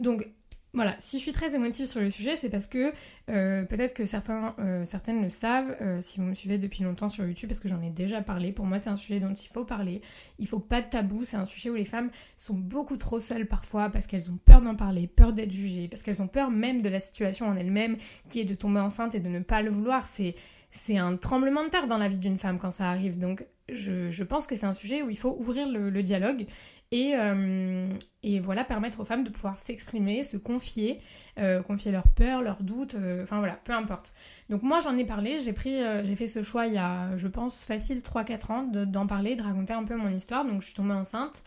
Donc 0.00 0.26
voilà, 0.74 0.94
si 0.98 1.16
je 1.16 1.22
suis 1.22 1.32
très 1.32 1.54
émotive 1.54 1.86
sur 1.86 2.00
le 2.00 2.10
sujet, 2.10 2.36
c'est 2.36 2.50
parce 2.50 2.66
que 2.66 2.92
euh, 3.30 3.64
peut-être 3.64 3.94
que 3.94 4.04
certains, 4.04 4.54
euh, 4.58 4.84
certaines 4.84 5.22
le 5.22 5.30
savent, 5.30 5.74
euh, 5.80 6.00
si 6.02 6.20
vous 6.20 6.26
me 6.26 6.34
suivez 6.34 6.58
depuis 6.58 6.84
longtemps 6.84 7.08
sur 7.08 7.24
YouTube, 7.24 7.48
parce 7.48 7.60
que 7.60 7.68
j'en 7.68 7.80
ai 7.80 7.88
déjà 7.88 8.20
parlé. 8.20 8.52
Pour 8.52 8.66
moi, 8.66 8.78
c'est 8.78 8.90
un 8.90 8.96
sujet 8.96 9.18
dont 9.18 9.32
il 9.32 9.48
faut 9.48 9.64
parler. 9.64 10.02
Il 10.38 10.46
faut 10.46 10.58
pas 10.58 10.82
de 10.82 10.86
tabou. 10.86 11.24
C'est 11.24 11.38
un 11.38 11.46
sujet 11.46 11.70
où 11.70 11.74
les 11.74 11.86
femmes 11.86 12.10
sont 12.36 12.54
beaucoup 12.54 12.98
trop 12.98 13.20
seules 13.20 13.46
parfois 13.46 13.88
parce 13.88 14.06
qu'elles 14.06 14.30
ont 14.30 14.38
peur 14.44 14.60
d'en 14.60 14.76
parler, 14.76 15.06
peur 15.06 15.32
d'être 15.32 15.50
jugées, 15.50 15.88
parce 15.88 16.02
qu'elles 16.02 16.20
ont 16.20 16.28
peur 16.28 16.50
même 16.50 16.82
de 16.82 16.90
la 16.90 17.00
situation 17.00 17.46
en 17.48 17.56
elle-même, 17.56 17.96
qui 18.28 18.40
est 18.40 18.44
de 18.44 18.54
tomber 18.54 18.80
enceinte 18.80 19.14
et 19.14 19.20
de 19.20 19.28
ne 19.30 19.40
pas 19.40 19.62
le 19.62 19.70
vouloir. 19.70 20.04
C'est 20.04 20.34
c'est 20.70 20.98
un 20.98 21.16
tremblement 21.16 21.64
de 21.64 21.68
terre 21.68 21.86
dans 21.86 21.98
la 21.98 22.08
vie 22.08 22.18
d'une 22.18 22.38
femme 22.38 22.58
quand 22.58 22.70
ça 22.70 22.90
arrive. 22.90 23.18
Donc 23.18 23.46
je, 23.68 24.22
pense 24.22 24.46
que 24.46 24.56
c'est 24.56 24.66
un 24.66 24.74
sujet 24.74 25.02
où 25.02 25.10
il 25.10 25.18
faut 25.18 25.36
ouvrir 25.38 25.68
le 25.68 26.02
dialogue 26.02 26.46
euh, 26.94 27.90
et, 28.22 28.40
voilà, 28.40 28.64
permettre 28.64 29.00
aux 29.00 29.04
femmes 29.04 29.24
de 29.24 29.30
pouvoir 29.30 29.58
s'exprimer, 29.58 30.22
se 30.22 30.36
confier, 30.36 31.00
euh, 31.38 31.62
confier 31.62 31.90
leurs 31.90 32.08
peurs, 32.08 32.42
leurs 32.42 32.62
doutes, 32.62 32.94
euh, 32.94 33.22
enfin 33.22 33.38
voilà, 33.38 33.54
peu 33.64 33.72
importe. 33.72 34.12
Donc 34.50 34.62
moi 34.62 34.78
j'en 34.80 34.96
ai 34.96 35.04
parlé, 35.04 35.40
j'ai 35.40 35.52
pris, 35.52 35.80
j'ai 36.04 36.16
fait 36.16 36.26
ce 36.28 36.42
choix 36.42 36.66
il 36.66 36.74
y 36.74 36.78
a, 36.78 37.14
je 37.16 37.28
pense, 37.28 37.64
facile 37.64 37.98
3-4 37.98 38.52
ans 38.52 38.62
d'en 38.62 39.06
parler, 39.06 39.34
de 39.34 39.42
raconter 39.42 39.72
un 39.72 39.84
peu 39.84 39.96
mon 39.96 40.10
histoire. 40.10 40.44
Donc 40.44 40.60
je 40.60 40.66
suis 40.66 40.74
tombée 40.74 40.94
enceinte 40.94 41.42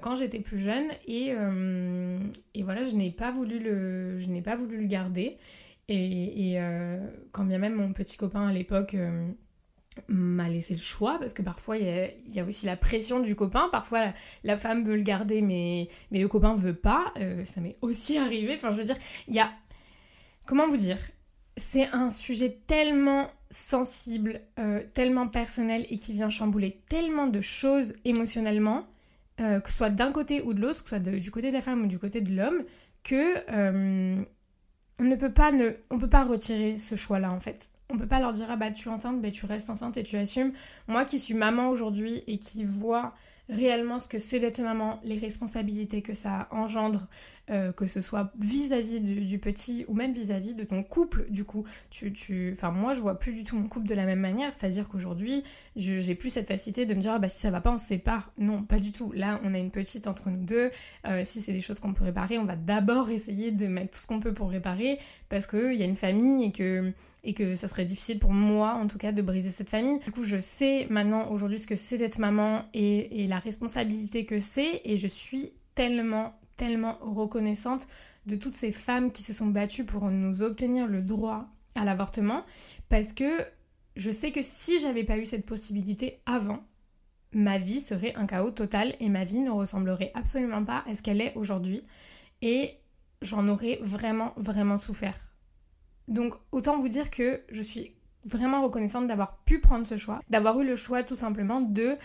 quand 0.00 0.16
j'étais 0.16 0.40
plus 0.40 0.58
jeune 0.58 0.86
et, 1.06 1.28
et 2.54 2.62
voilà, 2.62 2.82
je 2.82 2.96
n'ai 2.96 3.10
pas 3.10 3.30
voulu 3.30 3.58
le, 3.60 4.18
je 4.18 4.28
n'ai 4.28 4.42
pas 4.42 4.56
voulu 4.56 4.78
le 4.78 4.86
garder. 4.86 5.38
Et, 5.90 6.52
et 6.52 6.62
quand 7.32 7.44
bien 7.44 7.58
même 7.58 7.74
mon 7.74 7.92
petit 7.92 8.16
copain 8.16 8.46
à 8.46 8.52
l'époque 8.52 8.94
m'a 10.08 10.48
laissé 10.48 10.74
le 10.74 10.80
choix 10.80 11.18
parce 11.18 11.32
que 11.32 11.42
parfois 11.42 11.76
il 11.76 12.12
y, 12.26 12.40
a 12.40 12.44
aussi 12.44 12.66
la 12.66 12.76
pression 12.76 13.20
du 13.20 13.34
copain. 13.34 13.68
Parfois 13.72 14.12
la, 14.44 14.56
femme 14.56 14.84
veut 14.84 14.96
le 14.96 15.02
garder 15.02 15.42
mais, 15.42 15.88
mais 16.10 16.20
le 16.20 16.28
copain 16.28 16.54
veut 16.54 16.74
pas. 16.74 17.12
Euh, 17.16 17.44
ça 17.44 17.60
m'est 17.60 17.76
aussi 17.82 18.18
arrivé. 18.18 18.54
Enfin 18.54 18.70
je 18.70 18.76
veux 18.76 18.84
dire 18.84 18.96
il 19.28 19.34
y 19.34 19.40
a 19.40 19.50
comment 20.46 20.68
vous 20.68 20.76
dire 20.76 20.98
c'est 21.56 21.88
un 21.88 22.10
sujet 22.10 22.58
tellement 22.66 23.26
sensible 23.50 24.40
euh, 24.58 24.80
tellement 24.94 25.28
personnel 25.28 25.86
et 25.90 25.98
qui 25.98 26.12
vient 26.12 26.30
chambouler 26.30 26.80
tellement 26.88 27.26
de 27.26 27.40
choses 27.40 27.94
émotionnellement 28.04 28.86
euh, 29.40 29.60
que 29.60 29.70
ce 29.70 29.76
soit 29.76 29.90
d'un 29.90 30.12
côté 30.12 30.42
ou 30.42 30.52
de 30.52 30.60
l'autre, 30.60 30.82
que 30.82 30.90
ce 30.90 30.96
soit 30.96 31.18
du 31.18 31.30
côté 31.30 31.48
de 31.48 31.54
la 31.54 31.62
femme 31.62 31.84
ou 31.84 31.86
du 31.86 31.98
côté 31.98 32.20
de 32.20 32.34
l'homme, 32.34 32.62
que 33.02 33.36
euh, 33.50 34.22
on 35.00 35.04
ne 35.04 35.16
peut 35.16 35.32
pas 35.32 35.50
ne, 35.50 35.70
peut 35.98 36.08
pas 36.08 36.24
retirer 36.24 36.76
ce 36.76 36.94
choix-là 36.94 37.32
en 37.32 37.40
fait. 37.40 37.72
On 37.88 37.96
peut 37.96 38.06
pas 38.06 38.20
leur 38.20 38.34
dire 38.34 38.46
ah 38.50 38.56
bah 38.56 38.70
tu 38.70 38.88
es 38.88 38.92
enceinte, 38.92 39.20
bah 39.20 39.30
tu 39.30 39.46
restes 39.46 39.70
enceinte 39.70 39.96
et 39.96 40.02
tu 40.02 40.16
assumes. 40.16 40.52
Moi 40.88 41.06
qui 41.06 41.18
suis 41.18 41.34
maman 41.34 41.70
aujourd'hui 41.70 42.22
et 42.26 42.36
qui 42.36 42.64
vois 42.64 43.14
réellement 43.48 43.98
ce 43.98 44.08
que 44.08 44.18
c'est 44.18 44.38
d'être 44.38 44.60
maman, 44.60 45.00
les 45.02 45.16
responsabilités 45.16 46.02
que 46.02 46.12
ça 46.12 46.48
engendre, 46.50 47.08
euh, 47.50 47.72
que 47.72 47.86
ce 47.86 48.00
soit 48.00 48.32
vis-à-vis 48.38 49.00
du, 49.00 49.38
petit 49.38 49.84
ou 49.88 49.94
même 49.94 50.12
vis-à-vis 50.12 50.54
de 50.54 50.64
ton 50.64 50.82
couple, 50.82 51.26
du 51.30 51.44
coup, 51.44 51.64
tu, 51.90 52.12
tu... 52.12 52.50
Enfin, 52.52 52.70
moi, 52.70 52.94
je 52.94 53.00
vois 53.00 53.18
plus 53.18 53.32
du 53.34 53.44
tout 53.44 53.56
mon 53.56 53.68
couple 53.68 53.86
de 53.86 53.94
la 53.94 54.06
même 54.06 54.20
manière, 54.20 54.52
c'est-à-dire 54.54 54.88
qu'aujourd'hui, 54.88 55.42
je- 55.76 55.98
j'ai 56.00 56.14
plus 56.14 56.30
cette 56.30 56.48
facilité 56.48 56.86
de 56.86 56.94
me 56.94 57.00
dire, 57.00 57.12
ah 57.12 57.18
bah 57.18 57.28
si 57.28 57.40
ça 57.40 57.50
va 57.50 57.60
pas, 57.60 57.72
on 57.72 57.78
se 57.78 57.86
sépare. 57.86 58.32
Non, 58.38 58.62
pas 58.62 58.78
du 58.78 58.92
tout. 58.92 59.12
Là, 59.12 59.40
on 59.44 59.52
a 59.54 59.58
une 59.58 59.70
petite 59.70 60.06
entre 60.06 60.30
nous 60.30 60.44
deux, 60.44 60.70
Euh, 61.06 61.22
si 61.24 61.40
c'est 61.40 61.52
des 61.52 61.60
choses 61.60 61.80
qu'on 61.80 61.92
peut 61.94 62.04
réparer, 62.04 62.38
on 62.38 62.44
va 62.44 62.56
d'abord 62.56 63.10
essayer 63.10 63.50
de 63.52 63.66
mettre 63.66 63.92
tout 63.92 64.00
ce 64.02 64.06
qu'on 64.06 64.20
peut 64.20 64.34
pour 64.34 64.50
réparer, 64.50 64.98
parce 65.28 65.46
qu'il 65.46 65.74
y 65.74 65.82
a 65.82 65.86
une 65.86 65.96
famille 65.96 66.44
et 66.44 66.52
que 66.52 66.92
et 67.24 67.34
que 67.34 67.54
ça 67.54 67.68
serait 67.68 67.84
difficile 67.84 68.18
pour 68.18 68.32
moi 68.32 68.74
en 68.74 68.86
tout 68.86 68.96
cas 68.98 69.12
de 69.12 69.20
briser 69.22 69.50
cette 69.50 69.68
famille. 69.70 69.98
Du 70.00 70.10
coup 70.10 70.24
je 70.24 70.38
sais 70.38 70.86
maintenant 70.90 71.30
aujourd'hui 71.30 71.58
ce 71.58 71.66
que 71.66 71.76
c'est 71.76 71.98
d'être 71.98 72.18
maman 72.18 72.62
et, 72.74 73.22
et 73.24 73.26
la 73.26 73.38
responsabilité 73.38 74.24
que 74.24 74.40
c'est 74.40 74.80
et 74.84 74.96
je 74.96 75.06
suis 75.06 75.52
tellement 75.74 76.34
tellement 76.60 76.98
reconnaissante 77.00 77.86
de 78.26 78.36
toutes 78.36 78.52
ces 78.52 78.70
femmes 78.70 79.12
qui 79.12 79.22
se 79.22 79.32
sont 79.32 79.46
battues 79.46 79.86
pour 79.86 80.10
nous 80.10 80.42
obtenir 80.42 80.86
le 80.86 81.00
droit 81.00 81.46
à 81.74 81.86
l'avortement 81.86 82.44
parce 82.90 83.14
que 83.14 83.30
je 83.96 84.10
sais 84.10 84.30
que 84.30 84.42
si 84.42 84.78
j'avais 84.78 85.04
pas 85.04 85.16
eu 85.16 85.24
cette 85.24 85.46
possibilité 85.46 86.20
avant, 86.26 86.62
ma 87.32 87.56
vie 87.56 87.80
serait 87.80 88.14
un 88.14 88.26
chaos 88.26 88.50
total 88.50 88.94
et 89.00 89.08
ma 89.08 89.24
vie 89.24 89.40
ne 89.40 89.50
ressemblerait 89.50 90.10
absolument 90.12 90.62
pas 90.62 90.84
à 90.86 90.94
ce 90.94 91.00
qu'elle 91.00 91.22
est 91.22 91.32
aujourd'hui 91.34 91.82
et 92.42 92.74
j'en 93.22 93.48
aurais 93.48 93.78
vraiment 93.80 94.34
vraiment 94.36 94.76
souffert. 94.76 95.32
Donc 96.08 96.34
autant 96.52 96.78
vous 96.78 96.90
dire 96.90 97.08
que 97.08 97.42
je 97.48 97.62
suis 97.62 97.94
vraiment 98.26 98.62
reconnaissante 98.62 99.06
d'avoir 99.06 99.38
pu 99.44 99.60
prendre 99.60 99.86
ce 99.86 99.96
choix, 99.96 100.20
d'avoir 100.28 100.60
eu 100.60 100.66
le 100.66 100.76
choix 100.76 101.04
tout 101.04 101.14
simplement 101.14 101.62
de 101.62 101.96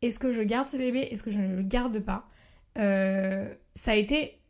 est-ce 0.00 0.18
que 0.18 0.30
je 0.30 0.40
garde 0.40 0.66
ce 0.66 0.78
bébé, 0.78 1.00
est-ce 1.10 1.22
que 1.22 1.30
je 1.30 1.40
ne 1.40 1.56
le 1.56 1.62
garde 1.62 2.00
pas? 2.00 2.26
Euh, 2.78 3.52
ça 3.74 3.92
a 3.92 3.94
été 3.94 4.40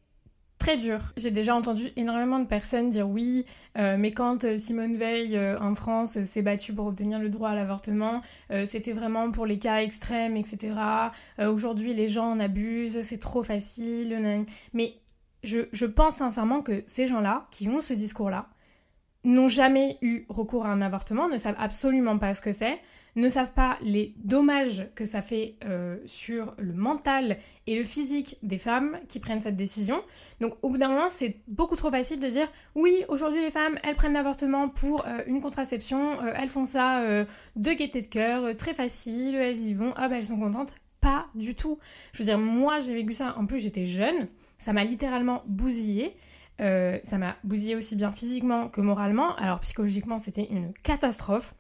très 0.59 0.77
dur. 0.77 1.13
J'ai 1.17 1.31
déjà 1.31 1.55
entendu 1.55 1.89
énormément 1.97 2.41
de 2.41 2.47
personnes 2.47 2.91
dire 2.91 3.09
oui, 3.09 3.47
euh, 3.77 3.97
mais 3.99 4.13
quand 4.13 4.45
euh, 4.45 4.59
Simone 4.59 4.97
Veil 4.97 5.39
en 5.61 5.75
France 5.75 6.23
s'est 6.25 6.43
battue 6.43 6.75
pour 6.75 6.87
obtenir 6.87 7.19
le 7.21 7.29
droit 7.29 7.51
à 7.51 7.55
l'avortement, 7.55 8.23
c'était 8.67 8.93
vraiment 8.93 9.31
pour 9.31 9.47
les 9.47 9.59
cas 9.59 9.83
extrêmes, 9.83 10.37
etc. 10.37 10.75
Aujourd'hui, 11.39 11.95
les 11.95 12.09
gens 12.09 12.31
en 12.31 12.41
abusent, 12.41 13.03
c'est 13.03 13.19
trop 13.19 13.43
facile. 13.43 14.47
Mais 14.73 14.95
je 15.43 15.87
pense 15.87 16.17
sincèrement 16.17 16.63
que 16.63 16.83
ces 16.87 17.07
gens-là, 17.07 17.47
qui 17.51 17.69
ont 17.69 17.81
ce 17.81 17.95
discours-là, 17.95 18.49
n'ont 19.25 19.49
jamais 19.49 19.99
eu 20.01 20.25
recours 20.29 20.67
à 20.67 20.71
un 20.71 20.81
avortement, 20.81 21.29
ne 21.29 21.39
savent 21.39 21.57
absolument 21.59 22.19
pas 22.19 22.35
ce 22.35 22.41
que 22.41 22.53
c'est, 22.53 22.79
ne 23.21 23.29
savent 23.29 23.53
pas 23.53 23.79
les 23.81 24.15
dommages 24.19 24.89
que 24.95 25.05
ça 25.05 25.23
fait 25.23 25.57
euh, 25.65 25.97
sur 26.07 26.55
le 26.59 26.73
mental 26.73 27.39
et 27.67 27.79
le 27.79 27.85
physique 27.85 28.37
des 28.43 28.59
femmes 28.59 28.99
qui 29.09 29.19
prennent 29.19 29.41
cette 29.41 29.57
décision. 29.57 30.03
Donc 30.41 30.55
au 30.63 30.71
bout 30.71 30.79
d'un 30.79 30.89
moment, 30.89 31.09
c'est 31.09 31.41
beaucoup 31.49 31.77
trop 31.77 31.91
facile 31.91 32.21
de 32.21 32.29
dire 32.29 32.51
oui, 32.75 33.05
aujourd'hui 33.09 33.41
les 33.41 33.51
femmes, 33.51 33.79
elles 33.83 33.97
prennent 33.97 34.13
l'avortement 34.13 34.69
pour 34.69 35.07
euh, 35.07 35.23
une 35.27 35.41
contraception, 35.41 36.21
euh, 36.23 36.33
elles 36.37 36.49
font 36.49 36.67
ça 36.67 37.03
de 37.57 37.73
gaieté 37.73 38.03
de 38.03 38.07
cœur, 38.07 38.55
très 38.57 38.75
facile, 38.75 39.35
elles 39.35 39.59
y 39.59 39.75
vont, 39.75 39.93
ah 39.97 40.09
bah 40.09 40.17
elles 40.17 40.27
sont 40.27 40.39
contentes. 40.39 40.75
Pas 41.01 41.27
du 41.35 41.55
tout. 41.55 41.79
Je 42.13 42.19
veux 42.19 42.25
dire, 42.25 42.39
moi 42.39 42.81
j'ai 42.81 42.95
vécu 42.95 43.15
ça, 43.15 43.35
en 43.39 43.47
plus 43.47 43.59
j'étais 43.61 43.85
jeune, 43.85 44.29
ça 44.59 44.73
m'a 44.73 44.85
littéralement 44.85 45.43
bousillée. 45.47 46.17
Ça 46.59 47.19
m'a 47.19 47.37
bousillé 47.45 47.77
aussi 47.77 47.95
bien 47.95 48.11
physiquement 48.11 48.69
que 48.69 48.81
moralement. 48.81 49.37
Alors 49.37 49.61
psychologiquement, 49.61 50.19
c'était 50.19 50.49
une 50.51 50.73
catastrophe, 50.83 51.55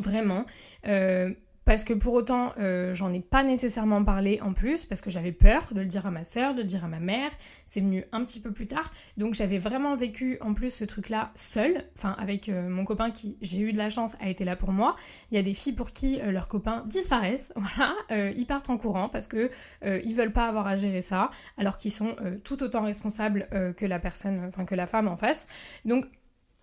vraiment. 0.00 0.44
Euh, 0.86 1.32
parce 1.64 1.82
que 1.82 1.92
pour 1.92 2.14
autant, 2.14 2.52
euh, 2.58 2.94
j'en 2.94 3.12
ai 3.12 3.18
pas 3.18 3.42
nécessairement 3.42 4.04
parlé 4.04 4.40
en 4.40 4.52
plus, 4.52 4.84
parce 4.84 5.00
que 5.00 5.10
j'avais 5.10 5.32
peur 5.32 5.66
de 5.72 5.80
le 5.80 5.86
dire 5.86 6.06
à 6.06 6.12
ma 6.12 6.22
soeur, 6.22 6.54
de 6.54 6.60
le 6.60 6.66
dire 6.66 6.84
à 6.84 6.88
ma 6.88 7.00
mère. 7.00 7.32
C'est 7.64 7.80
venu 7.80 8.04
un 8.12 8.24
petit 8.24 8.38
peu 8.38 8.52
plus 8.52 8.68
tard. 8.68 8.92
Donc 9.16 9.34
j'avais 9.34 9.58
vraiment 9.58 9.96
vécu 9.96 10.38
en 10.40 10.54
plus 10.54 10.72
ce 10.72 10.84
truc-là 10.84 11.32
seule, 11.34 11.82
enfin 11.96 12.14
avec 12.20 12.48
euh, 12.48 12.68
mon 12.68 12.84
copain 12.84 13.10
qui, 13.10 13.36
j'ai 13.40 13.58
eu 13.58 13.72
de 13.72 13.78
la 13.78 13.90
chance, 13.90 14.14
a 14.20 14.28
été 14.28 14.44
là 14.44 14.54
pour 14.54 14.70
moi. 14.70 14.94
Il 15.32 15.36
y 15.36 15.40
a 15.40 15.42
des 15.42 15.54
filles 15.54 15.72
pour 15.72 15.90
qui 15.90 16.20
leurs 16.24 16.46
copains 16.46 16.84
disparaissent, 16.86 17.52
voilà, 17.56 17.96
ils 18.36 18.46
partent 18.46 18.70
en 18.70 18.76
courant 18.76 19.08
parce 19.08 19.26
que 19.26 19.50
ils 19.84 20.14
veulent 20.14 20.32
pas 20.32 20.46
avoir 20.46 20.68
à 20.68 20.76
gérer 20.76 21.02
ça, 21.02 21.30
alors 21.58 21.78
qu'ils 21.78 21.90
sont 21.90 22.14
tout 22.44 22.62
autant 22.62 22.82
responsables 22.82 23.48
que 23.76 23.86
la 23.86 23.98
personne, 23.98 24.44
enfin 24.46 24.64
que 24.64 24.76
la 24.76 24.86
femme 24.86 25.08
en 25.08 25.16
face. 25.16 25.48
Donc 25.84 26.06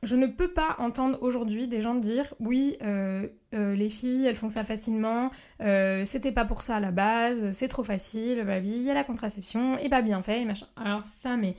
je 0.03 0.15
ne 0.15 0.27
peux 0.27 0.49
pas 0.49 0.75
entendre 0.79 1.17
aujourd'hui 1.21 1.67
des 1.67 1.81
gens 1.81 1.95
dire 1.95 2.33
oui, 2.39 2.77
euh, 2.81 3.27
euh, 3.53 3.75
les 3.75 3.89
filles 3.89 4.25
elles 4.25 4.35
font 4.35 4.49
ça 4.49 4.63
facilement, 4.63 5.29
euh, 5.61 6.05
c'était 6.05 6.31
pas 6.31 6.45
pour 6.45 6.61
ça 6.61 6.77
à 6.77 6.79
la 6.79 6.91
base, 6.91 7.51
c'est 7.51 7.67
trop 7.67 7.83
facile, 7.83 8.45
il 8.63 8.81
y 8.81 8.89
a 8.89 8.93
la 8.93 9.03
contraception, 9.03 9.77
et 9.77 9.89
pas 9.89 10.01
bien 10.01 10.21
fait, 10.21 10.41
et 10.41 10.45
machin. 10.45 10.67
Alors 10.75 11.03
ça, 11.05 11.37
mais 11.37 11.55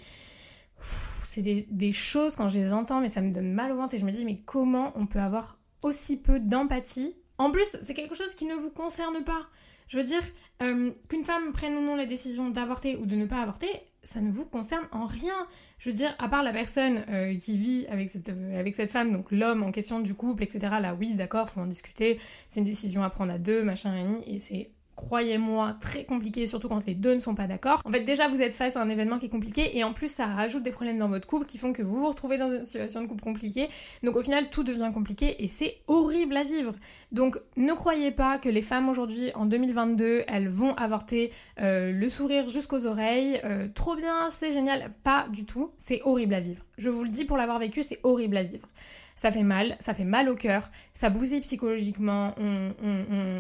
c'est 0.81 1.43
des, 1.43 1.67
des 1.71 1.93
choses 1.93 2.37
quand 2.37 2.49
je 2.49 2.59
les 2.59 2.73
entends, 2.73 3.01
mais 3.01 3.09
ça 3.09 3.21
me 3.21 3.31
donne 3.31 3.53
mal 3.53 3.73
au 3.73 3.77
ventre 3.77 3.95
et 3.95 3.99
je 3.99 4.05
me 4.05 4.13
dis 4.13 4.25
mais 4.25 4.41
comment 4.45 4.93
on 4.97 5.07
peut 5.07 5.21
avoir 5.21 5.59
aussi 5.83 6.21
peu 6.21 6.39
d'empathie? 6.39 7.15
En 7.39 7.51
plus, 7.51 7.77
c'est 7.83 7.95
quelque 7.95 8.15
chose 8.15 8.35
qui 8.35 8.45
ne 8.45 8.55
vous 8.55 8.71
concerne 8.71 9.25
pas. 9.25 9.47
Je 9.89 9.99
veux 9.99 10.05
dire, 10.05 10.23
qu'une 10.61 11.25
femme 11.25 11.53
prenne 11.53 11.75
ou 11.75 11.83
non 11.83 11.95
la 11.95 12.07
décision 12.07 12.49
d'avorter 12.49 12.97
ou 12.97 13.07
de 13.07 13.17
ne 13.17 13.27
pas 13.27 13.43
avorter, 13.43 13.69
ça 14.05 14.21
ne 14.21 14.31
vous 14.31 14.47
concerne 14.47 14.87
en 14.93 15.07
rien. 15.07 15.47
Je 15.79 15.91
veux 15.91 15.97
dire, 15.97 16.15
à 16.19 16.29
part 16.29 16.43
la 16.43 16.53
personne 16.53 17.05
euh, 17.09 17.37
qui 17.37 17.57
vit 17.57 17.87
avec 17.89 18.11
cette, 18.11 18.29
euh, 18.29 18.55
avec 18.55 18.75
cette 18.75 18.91
femme, 18.91 19.13
donc 19.13 19.33
l'homme 19.33 19.63
en 19.63 19.73
question 19.73 20.01
du 20.01 20.15
couple, 20.15 20.45
etc. 20.45 20.61
Là, 20.81 20.95
oui, 20.95 21.15
d'accord, 21.15 21.51
faut 21.51 21.61
en 21.61 21.67
discuter. 21.67 22.21
C'est 22.49 22.61
une 22.61 22.67
décision 22.67 23.03
à 23.03 23.11
prendre 23.11 23.33
à 23.33 23.39
deux, 23.39 23.63
machin, 23.63 24.21
et, 24.27 24.35
et 24.35 24.39
c'est 24.39 24.71
croyez-moi, 24.97 25.77
très 25.81 26.05
compliqué, 26.05 26.47
surtout 26.47 26.69
quand 26.69 26.87
les 26.87 26.95
deux 26.95 27.15
ne 27.15 27.21
sont 27.21 27.35
pas 27.35 27.47
d'accord. 27.47 27.81
En 27.85 27.91
fait, 27.91 28.01
déjà, 28.01 28.29
vous 28.29 28.43
êtes 28.43 28.55
face 28.55 28.77
à 28.77 28.83
un 28.83 28.89
événement 28.89 29.19
qui 29.19 29.27
est 29.27 29.31
compliqué, 29.31 29.77
et 29.77 29.85
en 29.85 29.93
plus, 29.93 30.11
ça 30.11 30.27
rajoute 30.27 30.63
des 30.63 30.71
problèmes 30.71 30.99
dans 30.99 31.09
votre 31.09 31.27
couple 31.27 31.47
qui 31.47 31.59
font 31.59 31.73
que 31.73 31.83
vous 31.83 31.97
vous 31.97 32.09
retrouvez 32.09 32.39
dans 32.39 32.51
une 32.51 32.65
situation 32.65 33.03
de 33.03 33.07
couple 33.07 33.23
compliquée. 33.23 33.69
Donc, 34.03 34.17
au 34.17 34.23
final, 34.23 34.51
tout 34.51 34.63
devient 34.63 34.91
compliqué, 34.93 35.43
et 35.43 35.49
c'est 35.49 35.79
horrible 35.89 36.37
à 36.37 36.45
vivre. 36.45 36.73
Donc, 37.13 37.39
ne 37.57 37.73
croyez 37.73 38.11
pas 38.11 38.39
que 38.39 38.49
les 38.49 38.63
femmes 38.63 38.89
aujourd'hui, 38.89 39.31
en 39.35 39.47
2022, 39.47 40.25
elles 40.27 40.49
vont 40.49 40.75
avorter 40.75 41.33
euh, 41.61 41.93
le 41.93 42.09
sourire 42.09 42.49
jusqu'aux 42.49 42.87
oreilles. 42.87 43.41
euh, 43.45 43.69
trop 43.75 43.97
bien, 43.97 44.31
c'est 44.31 44.53
génial. 44.53 44.91
Pas 45.03 45.27
du 45.31 45.45
tout. 45.45 45.71
C'est 45.77 46.01
horrible 46.05 46.35
à 46.35 46.41
vivre. 46.41 46.63
Je 46.79 46.89
vous 46.89 47.05
le 47.05 47.11
dis 47.11 47.25
pour 47.25 47.37
l'avoir 47.37 47.59
vécu, 47.59 47.83
c'est 47.83 48.01
horrible 48.03 48.37
à 48.37 48.43
vivre. 48.43 48.67
Ça 49.17 49.31
fait 49.31 49.45
mal, 49.45 49.77
ça 49.79 49.95
fait 49.95 50.05
mal 50.05 50.29
au 50.29 50.35
cœur, 50.35 50.71
ça 50.93 51.09
bousille 51.09 51.41
psychologiquement. 51.41 52.35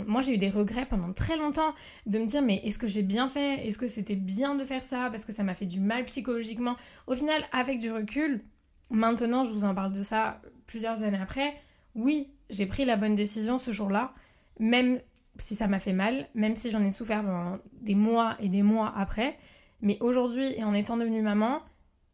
Moi, 0.06 0.22
j'ai 0.22 0.34
eu 0.34 0.38
des 0.38 0.50
regrets 0.50 0.86
pendant 0.86 1.12
très 1.12 1.36
longtemps 1.36 1.74
de 2.06 2.18
me 2.20 2.26
dire 2.26 2.42
mais 2.42 2.60
est-ce 2.64 2.78
que 2.78 2.86
j'ai 2.86 3.02
bien 3.02 3.28
fait? 3.28 3.66
Est-ce 3.66 3.78
que 3.78 3.88
c'était 3.88 4.14
bien 4.14 4.54
de 4.54 4.64
faire 4.64 4.82
ça? 4.82 5.08
Parce 5.10 5.24
que 5.24 5.32
ça 5.32 5.42
m'a 5.42 5.54
fait 5.54 5.66
du 5.66 5.80
mal 5.80 6.04
psychologiquement. 6.04 6.76
Au 7.06 7.16
final, 7.16 7.42
avec 7.52 7.80
du 7.80 7.90
recul, 7.90 8.44
maintenant, 8.90 9.42
je 9.42 9.52
vous 9.52 9.64
en 9.64 9.74
parle 9.74 9.92
de 9.92 10.02
ça 10.04 10.40
plusieurs 10.66 11.02
années 11.02 11.18
après. 11.20 11.54
Oui, 11.96 12.30
j'ai 12.50 12.66
pris 12.66 12.84
la 12.84 12.96
bonne 12.96 13.16
décision 13.16 13.58
ce 13.58 13.72
jour-là, 13.72 14.12
même 14.60 15.00
si 15.36 15.56
ça 15.56 15.66
m'a 15.66 15.80
fait 15.80 15.92
mal, 15.92 16.28
même 16.34 16.54
si 16.54 16.70
j'en 16.70 16.84
ai 16.84 16.92
souffert 16.92 17.22
pendant 17.22 17.58
des 17.80 17.96
mois 17.96 18.36
et 18.38 18.48
des 18.48 18.62
mois 18.62 18.92
après. 18.96 19.36
Mais 19.80 19.98
aujourd'hui, 20.00 20.52
et 20.56 20.62
en 20.62 20.72
étant 20.72 20.96
devenue 20.96 21.22
maman, 21.22 21.60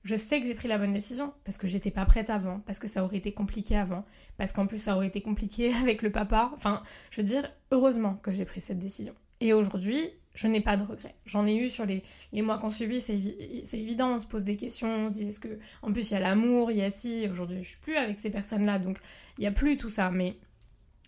je 0.03 0.17
sais 0.17 0.41
que 0.41 0.47
j'ai 0.47 0.55
pris 0.55 0.69
la 0.69 0.79
bonne 0.79 0.93
décision 0.93 1.33
parce 1.45 1.59
que 1.59 1.67
j'étais 1.67 1.91
pas 1.91 2.07
prête 2.07 2.31
avant, 2.31 2.61
parce 2.61 2.79
que 2.79 2.89
ça 2.89 3.05
aurait 3.05 3.19
été 3.19 3.33
compliqué 3.33 3.77
avant, 3.77 4.05
parce 4.37 4.53
qu'en 4.53 4.67
plus 4.67 4.79
ça 4.79 4.97
aurait 4.97 5.09
été 5.09 5.21
compliqué 5.21 5.73
avec 5.83 6.03
le 6.03 6.11
papa. 6.11 6.51
Enfin, 6.55 6.83
je 7.11 7.21
veux 7.21 7.27
dire, 7.27 7.51
heureusement 7.71 8.15
que 8.17 8.33
j'ai 8.33 8.45
pris 8.45 8.61
cette 8.61 8.79
décision. 8.79 9.15
Et 9.41 9.53
aujourd'hui, 9.53 10.11
je 10.35 10.47
n'ai 10.47 10.61
pas 10.61 10.77
de 10.77 10.83
regrets. 10.85 11.15
J'en 11.27 11.47
ai 11.47 11.57
eu 11.57 11.69
sur 11.69 11.85
les, 11.87 12.03
les 12.33 12.43
mois 12.43 12.59
qu'on 12.59 12.71
suivi, 12.71 13.01
c'est 13.01 13.17
évi- 13.17 13.65
c'est 13.65 13.79
évident, 13.79 14.15
on 14.15 14.19
se 14.19 14.27
pose 14.27 14.45
des 14.45 14.57
questions, 14.57 14.89
on 14.89 15.09
se 15.09 15.15
dit 15.15 15.29
est-ce 15.29 15.41
que. 15.41 15.59
En 15.83 15.93
plus, 15.93 16.11
il 16.11 16.15
y 16.15 16.17
a 16.17 16.21
l'amour, 16.21 16.71
il 16.71 16.79
y 16.79 16.83
a 16.83 16.91
si. 16.91 17.27
Aujourd'hui, 17.29 17.63
je 17.63 17.69
suis 17.71 17.79
plus 17.79 17.97
avec 17.97 18.19
ces 18.19 18.31
personnes-là, 18.31 18.79
donc 18.79 18.99
il 19.39 19.45
y 19.45 19.47
a 19.47 19.51
plus 19.51 19.77
tout 19.77 19.91
ça. 19.91 20.11
Mais 20.11 20.37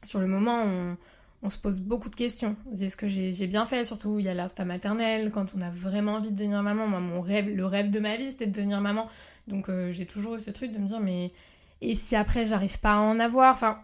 sur 0.03 0.19
le 0.19 0.27
moment, 0.27 0.63
on, 0.65 0.97
on 1.43 1.51
se 1.51 1.59
pose 1.59 1.81
beaucoup 1.81 2.09
de 2.09 2.15
questions. 2.15 2.57
On 2.71 2.73
est-ce 2.73 2.97
que 2.97 3.09
j'ai 3.09 3.47
bien 3.47 3.67
fait? 3.67 3.85
Surtout, 3.85 4.19
il 4.19 4.25
y 4.25 4.29
a 4.29 4.35
l'instinct 4.35 4.65
maternel, 4.65 5.31
quand 5.33 5.47
on 5.57 5.61
a 5.61 5.71
vraiment 5.71 6.15
envie 6.15 6.31
de 6.31 6.37
devenir 6.37 6.63
maman. 6.63 6.87
Moi, 6.87 7.01
le 7.01 7.67
rêve 7.67 7.91
de 7.91 8.01
ma 8.01 8.17
vie, 8.17 8.31
c'était 8.31 8.47
de 8.47 8.53
devenir 8.53 8.81
maman. 8.81 9.09
Donc, 9.49 9.69
euh, 9.69 9.91
j'ai 9.91 10.07
toujours 10.07 10.37
eu 10.37 10.41
ce 10.41 10.51
truc 10.51 10.73
de 10.73 10.79
me 10.79 10.87
dire 10.87 11.01
mais. 11.01 11.33
Et 11.81 11.97
si 11.97 12.15
après, 12.15 12.47
j'arrive 12.47 12.79
pas 12.79 12.95
à 12.95 12.99
en 12.99 13.19
avoir? 13.19 13.53
Enfin, 13.53 13.81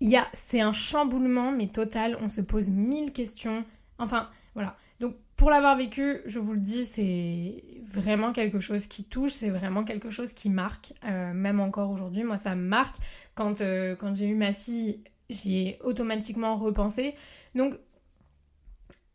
il 0.00 0.10
y 0.10 0.16
a. 0.16 0.26
C'est 0.32 0.60
un 0.60 0.72
chamboulement, 0.72 1.52
mais 1.52 1.68
total. 1.68 2.16
On 2.20 2.28
se 2.28 2.40
pose 2.40 2.70
mille 2.70 3.12
questions. 3.12 3.64
Enfin, 3.98 4.28
voilà. 4.54 4.76
Donc, 4.98 5.14
pour 5.36 5.48
l'avoir 5.48 5.76
vécu, 5.76 6.18
je 6.26 6.40
vous 6.40 6.52
le 6.52 6.60
dis, 6.60 6.84
c'est 6.84 7.62
vraiment 7.84 8.32
quelque 8.32 8.60
chose 8.60 8.86
qui 8.88 9.04
touche, 9.04 9.30
c'est 9.30 9.48
vraiment 9.48 9.84
quelque 9.84 10.10
chose 10.10 10.32
qui 10.32 10.50
marque, 10.50 10.92
euh, 11.04 11.32
même 11.32 11.60
encore 11.60 11.90
aujourd'hui. 11.90 12.24
Moi, 12.24 12.36
ça 12.36 12.54
me 12.54 12.62
marque. 12.62 12.96
Quand, 13.34 13.60
euh, 13.60 13.96
quand 13.96 14.14
j'ai 14.14 14.26
eu 14.26 14.34
ma 14.34 14.52
fille, 14.52 15.00
j'y 15.30 15.56
ai 15.58 15.78
automatiquement 15.82 16.56
repensé. 16.56 17.14
Donc, 17.54 17.78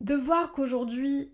de 0.00 0.14
voir 0.14 0.52
qu'aujourd'hui, 0.52 1.30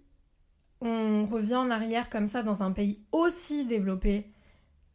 on 0.81 1.27
revient 1.27 1.57
en 1.57 1.71
arrière 1.71 2.11
comme 2.11 2.27
ça 2.27 2.43
dans 2.43 2.63
un 2.63 2.73
pays 2.73 3.01
aussi 3.13 3.65
développé 3.65 4.27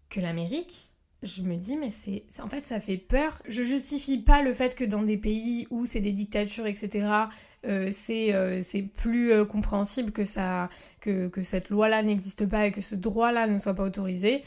que 0.09 0.19
l'Amérique, 0.19 0.91
je 1.23 1.41
me 1.41 1.55
dis, 1.55 1.75
mais 1.75 1.89
c'est, 1.89 2.25
en 2.41 2.47
fait, 2.47 2.65
ça 2.65 2.79
fait 2.79 2.97
peur. 2.97 3.41
Je 3.47 3.63
justifie 3.63 4.19
pas 4.19 4.43
le 4.43 4.53
fait 4.53 4.75
que 4.75 4.83
dans 4.83 5.01
des 5.01 5.17
pays 5.17 5.67
où 5.71 5.85
c'est 5.85 5.99
des 5.99 6.11
dictatures, 6.11 6.67
etc., 6.67 7.07
euh, 7.65 7.89
c'est, 7.91 8.33
euh, 8.33 8.61
c'est 8.63 8.83
plus 8.83 9.31
euh, 9.31 9.43
compréhensible 9.43 10.11
que, 10.11 10.25
ça, 10.25 10.69
que 11.01 11.41
cette 11.41 11.69
loi-là 11.69 12.03
n'existe 12.03 12.47
pas 12.47 12.67
et 12.67 12.71
que 12.71 12.81
ce 12.81 12.95
droit-là 12.95 13.47
ne 13.47 13.57
soit 13.57 13.73
pas 13.73 13.83
autorisé. 13.83 14.43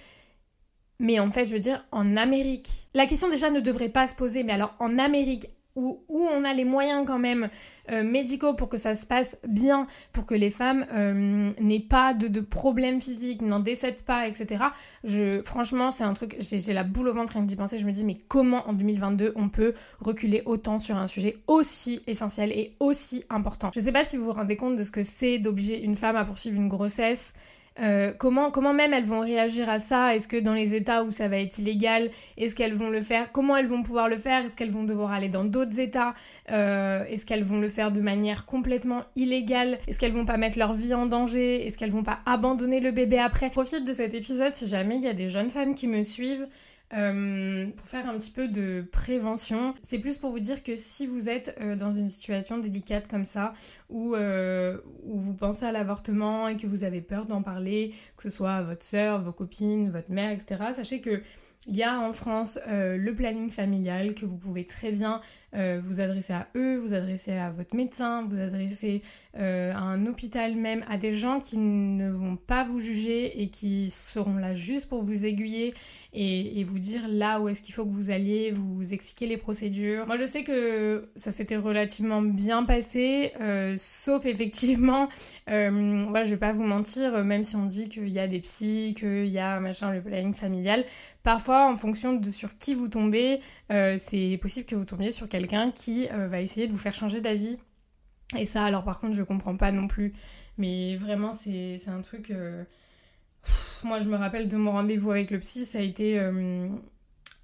Mais 1.01 1.19
en 1.19 1.31
fait, 1.31 1.47
je 1.47 1.55
veux 1.55 1.61
dire, 1.61 1.85
en 1.91 2.17
Amérique, 2.17 2.69
la 2.95 3.07
question 3.07 3.29
déjà 3.29 3.51
ne 3.51 3.61
devrait 3.61 3.89
pas 3.89 4.07
se 4.07 4.15
poser, 4.15 4.45
mais 4.45 4.53
alors 4.53 4.75
en 4.79 4.99
Amérique, 4.99 5.49
où, 5.77 6.01
on 6.09 6.45
a 6.45 6.53
les 6.53 6.65
moyens 6.65 7.05
quand 7.07 7.19
même 7.19 7.49
euh, 7.91 8.03
médicaux 8.03 8.55
pour 8.55 8.69
que 8.69 8.77
ça 8.77 8.95
se 8.95 9.07
passe 9.07 9.39
bien, 9.47 9.87
pour 10.13 10.27
que 10.27 10.35
les 10.35 10.51
femmes 10.51 10.85
euh, 10.93 11.51
n'aient 11.59 11.81
pas 11.81 12.13
de, 12.13 12.41
problèmes 12.41 13.01
physiques, 13.01 13.41
n'en 13.41 13.61
décèdent 13.61 14.03
pas, 14.03 14.29
etc. 14.29 14.65
Je, 15.05 15.43
franchement, 15.43 15.91
c'est 15.91 16.05
un 16.05 16.13
truc, 16.13 16.37
j'ai 16.39 16.59
j'ai 16.59 16.75
la 16.75 16.85
boule 16.85 17.09
au 17.09 17.15
ventre 17.15 17.33
rien 17.33 17.43
que 17.43 17.49
d'y 17.49 17.57
penser. 17.57 17.79
Je 17.79 17.87
me 17.87 17.93
dis, 17.93 18.05
mais 18.05 18.17
comment 18.29 18.69
en 18.69 18.75
2022 18.75 19.33
on 19.37 19.49
peut 19.49 19.73
reculer 20.01 20.43
autant 20.45 20.79
sur 20.79 20.97
un 20.97 21.07
sujet 21.07 21.39
aussi 21.47 22.03
essentiel 22.07 22.53
et 22.53 22.75
aussi 22.79 23.25
important? 23.31 23.71
Je 23.75 23.81
sais 23.81 23.93
pas 23.93 24.05
si 24.05 24.17
vous 24.19 24.25
vous 24.25 24.33
rendez 24.33 24.57
compte 24.57 24.77
de 24.77 24.85
ce 24.85 24.91
que 24.91 25.03
c'est 25.03 25.39
d'obliger 25.39 25.83
une 25.83 25.97
femme 25.97 26.17
à 26.17 26.25
poursuivre 26.25 26.61
une 26.61 26.69
grossesse. 26.69 27.33
Euh, 27.79 28.13
comment, 28.19 28.51
comment 28.51 28.75
même 28.75 28.93
elles 28.93 29.05
vont 29.05 29.21
réagir 29.21 29.69
à 29.69 29.79
ça? 29.79 30.15
Est-ce 30.15 30.29
que 30.29 30.37
dans 30.37 30.55
les 30.55 30.75
États 30.75 31.03
où 31.05 31.11
ça 31.11 31.29
va 31.29 31.39
être 31.39 31.59
illégal, 31.59 32.11
est-ce 32.37 32.55
qu'elles 32.55 32.75
vont 32.75 32.91
le 32.91 33.01
faire? 33.01 33.31
Comment 33.33 33.57
elles 33.57 33.67
vont 33.67 33.83
pouvoir 33.83 34.09
le 34.09 34.19
faire? 34.19 34.45
Est-ce 34.45 34.57
qu'elles 34.57 34.71
vont 34.71 34.85
devoir 34.85 35.13
aller 35.13 35.29
dans 35.29 35.45
d'autres 35.45 35.81
États? 35.81 36.15
Euh, 36.51 37.05
Est-ce 37.07 37.25
qu'elles 37.25 37.45
vont 37.45 37.61
le 37.61 37.69
faire 37.69 37.93
de 37.93 38.01
manière 38.01 38.45
complètement 38.45 39.05
illégale? 39.17 39.79
Est-ce 39.87 39.99
qu'elles 39.99 40.13
vont 40.13 40.27
pas 40.27 40.37
mettre 40.37 40.59
leur 40.59 40.73
vie 40.75 40.93
en 40.95 41.07
danger? 41.07 41.67
Est-ce 41.67 41.79
qu'elles 41.79 41.93
vont 41.93 42.03
pas 42.03 42.19
abandonner 42.27 42.81
le 42.81 42.91
bébé 42.91 43.19
après? 43.19 43.51
Profite 43.51 43.85
de 43.85 43.93
cet 43.93 44.15
épisode 44.15 44.55
si 44.55 44.67
jamais 44.67 44.97
il 44.97 45.03
y 45.03 45.09
a 45.09 45.15
des 45.15 45.29
jeunes 45.29 45.51
femmes 45.51 45.75
qui 45.75 45.87
me 45.87 46.03
suivent. 46.03 46.47
Euh, 46.93 47.67
pour 47.77 47.87
faire 47.87 48.09
un 48.09 48.19
petit 48.19 48.33
peu 48.33 48.49
de 48.49 48.85
prévention, 48.91 49.73
c'est 49.83 50.01
plus 50.01 50.19
pour 50.19 50.33
vous 50.33 50.41
dire 50.41 50.63
que 50.63 50.75
si 50.75 51.07
vous 51.07 51.29
êtes 51.29 51.57
euh, 51.61 51.77
dans 51.77 51.93
une 51.93 52.09
situation 52.09 52.59
délicate 52.59 53.07
comme 53.07 53.25
ça, 53.25 53.53
où, 53.89 54.15
euh, 54.15 54.79
vous 55.05 55.35
pensez 55.35 55.65
à 55.65 55.73
l'avortement 55.73 56.49
et 56.49 56.57
que 56.57 56.67
vous 56.67 56.83
avez 56.83 57.01
peur 57.01 57.27
d'en 57.27 57.43
parler, 57.43 57.95
que 58.17 58.25
ce 58.25 58.31
soit 58.31 58.53
à 58.53 58.63
votre 58.63 58.85
soeur, 58.85 59.23
vos 59.23 59.33
copines, 59.33 59.91
votre 59.91 60.11
mère, 60.11 60.33
etc., 60.33 60.57
sachez 60.73 61.01
que 61.01 61.23
il 61.67 61.77
y 61.77 61.83
a 61.83 62.01
en 62.01 62.15
France 62.15 62.59
le 62.67 63.13
planning 63.13 63.51
familial 63.51 64.15
que 64.15 64.25
vous 64.25 64.39
pouvez 64.39 64.65
très 64.65 64.93
bien 64.93 65.21
euh, 65.57 65.81
vous 65.83 66.01
adresser 66.01 66.33
à 66.33 66.47
eux, 66.57 66.77
vous 66.77 66.95
adresser 66.95 67.33
à 67.33 67.51
votre 67.51 67.75
médecin, 67.77 68.25
vous 68.29 68.39
adresser 68.39 69.03
euh, 69.37 69.73
à 69.73 69.81
un 69.81 70.07
hôpital 70.07 70.55
même, 70.55 70.85
à 70.89 70.97
des 70.97 71.13
gens 71.13 71.41
qui 71.41 71.59
ne 71.59 72.09
vont 72.09 72.37
pas 72.37 72.63
vous 72.63 72.79
juger 72.79 73.43
et 73.43 73.49
qui 73.49 73.91
seront 73.91 74.37
là 74.37 74.55
juste 74.55 74.89
pour 74.89 75.03
vous 75.03 75.27
aiguiller 75.27 75.75
et, 76.13 76.65
vous 76.65 76.79
dire 76.79 77.03
là 77.09 77.41
où 77.41 77.49
est-ce 77.49 77.63
qu'il 77.63 77.75
faut 77.75 77.85
que 77.85 77.93
vous 77.93 78.11
alliez, 78.11 78.51
vous 78.51 78.93
expliquer 78.93 79.27
les 79.27 79.37
procédures. 79.37 80.07
Moi 80.07 80.17
je 80.17 80.25
sais 80.25 80.43
que 80.43 81.09
ça 81.17 81.31
s'était 81.31 81.57
relativement 81.57 82.21
bien 82.21 82.65
passé, 82.65 83.33
euh, 83.41 83.75
sauf 83.79 84.27
effectivement, 84.27 85.09
voilà, 85.47 86.25
je 86.25 86.31
vais 86.31 86.37
pas 86.37 86.53
vous 86.53 86.65
mentir, 86.65 87.25
même 87.25 87.45
si 87.45 87.57
on 87.57 87.67
dit 87.67 87.89
qu'il 87.89 88.09
y 88.09 88.19
a 88.19 88.27
des 88.27 88.41
psys, 88.41 88.95
qu'il 88.97 89.27
y 89.27 89.39
a 89.39 89.59
machin, 89.61 89.93
le 89.93 90.01
planning 90.01 90.35
familial, 90.35 90.85
parfois 91.23 91.71
en 91.71 91.77
fonction 91.77 92.15
de 92.15 92.31
sur 92.31 92.59
qui 92.59 92.75
vous 92.75 92.89
tombez, 92.89 93.41
c'est 93.69 94.39
possible 94.43 94.67
que 94.67 94.75
vous 94.75 94.85
tombiez 94.85 95.13
sur 95.13 95.29
quelqu'un 95.29 95.40
qui 95.75 96.09
euh, 96.13 96.29
va 96.29 96.41
essayer 96.41 96.67
de 96.67 96.73
vous 96.73 96.79
faire 96.79 96.95
changer 96.95 97.21
d'avis. 97.21 97.59
Et 98.39 98.45
ça, 98.45 98.65
alors 98.65 98.85
par 98.85 98.99
contre, 99.01 99.15
je 99.15 99.23
comprends 99.23 99.57
pas 99.57 99.73
non 99.73 99.87
plus. 99.89 100.13
Mais 100.59 100.97
vraiment, 100.97 101.33
c'est 101.33 101.77
un 101.89 102.03
truc. 102.03 102.31
euh, 102.31 102.65
Moi, 103.85 103.99
je 103.99 104.09
me 104.09 104.17
rappelle 104.17 104.49
de 104.49 104.57
mon 104.57 104.73
rendez-vous 104.73 105.11
avec 105.11 105.31
le 105.31 105.39
psy, 105.39 105.65
ça 105.65 105.79
a 105.79 105.83
été. 105.83 106.19
euh, 106.19 106.69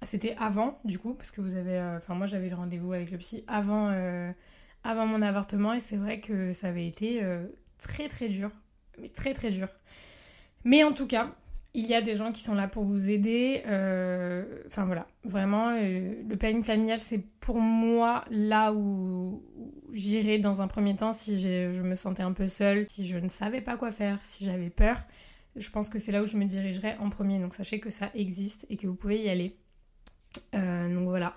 C'était 0.03 0.35
avant, 0.39 0.79
du 0.85 0.99
coup, 0.99 1.13
parce 1.13 1.31
que 1.31 1.41
vous 1.41 1.55
avez. 1.55 1.79
Enfin, 1.97 2.13
moi, 2.13 2.27
j'avais 2.27 2.49
le 2.49 2.55
rendez-vous 2.55 2.93
avec 2.93 3.11
le 3.11 3.17
psy 3.17 3.43
avant, 3.47 3.91
avant 4.83 5.05
mon 5.07 5.21
avortement, 5.21 5.73
et 5.73 5.79
c'est 5.79 5.97
vrai 5.97 6.19
que 6.19 6.53
ça 6.53 6.67
avait 6.67 6.87
été 6.87 7.21
très 7.79 8.07
très 8.07 8.29
dur. 8.29 8.51
Mais 8.99 9.09
très 9.09 9.33
très 9.33 9.51
dur. 9.51 9.67
Mais 10.63 10.83
en 10.83 10.91
tout 10.93 11.07
cas, 11.07 11.29
il 11.73 11.85
y 11.85 11.93
a 11.93 12.01
des 12.01 12.15
gens 12.15 12.31
qui 12.31 12.41
sont 12.41 12.55
là 12.55 12.67
pour 12.67 12.83
vous 12.85 13.09
aider. 13.09 13.61
euh, 13.67 14.63
Enfin 14.67 14.85
voilà, 14.85 15.07
vraiment, 15.23 15.69
euh, 15.69 16.13
le 16.27 16.35
planning 16.35 16.63
familial, 16.63 16.99
c'est 16.99 17.19
pour 17.39 17.59
moi 17.59 18.25
là 18.31 18.73
où, 18.73 19.43
j'irais 19.91 20.39
dans 20.39 20.61
un 20.61 20.67
premier 20.67 20.95
temps 20.95 21.13
si 21.13 21.39
je 21.39 21.81
me 21.81 21.95
sentais 21.95 22.23
un 22.23 22.33
peu 22.33 22.47
seule, 22.47 22.85
si 22.89 23.05
je 23.05 23.17
ne 23.17 23.29
savais 23.29 23.61
pas 23.61 23.77
quoi 23.77 23.91
faire, 23.91 24.19
si 24.23 24.45
j'avais 24.45 24.69
peur. 24.69 24.97
Je 25.55 25.69
pense 25.69 25.89
que 25.89 25.99
c'est 25.99 26.11
là 26.11 26.21
où 26.21 26.25
je 26.25 26.37
me 26.37 26.45
dirigerais 26.45 26.97
en 26.99 27.09
premier. 27.09 27.39
Donc 27.39 27.53
sachez 27.53 27.79
que 27.79 27.89
ça 27.89 28.11
existe 28.15 28.65
et 28.69 28.77
que 28.77 28.87
vous 28.87 28.95
pouvez 28.95 29.21
y 29.21 29.29
aller. 29.29 29.55
Euh, 30.55 30.93
donc 30.93 31.07
voilà. 31.07 31.33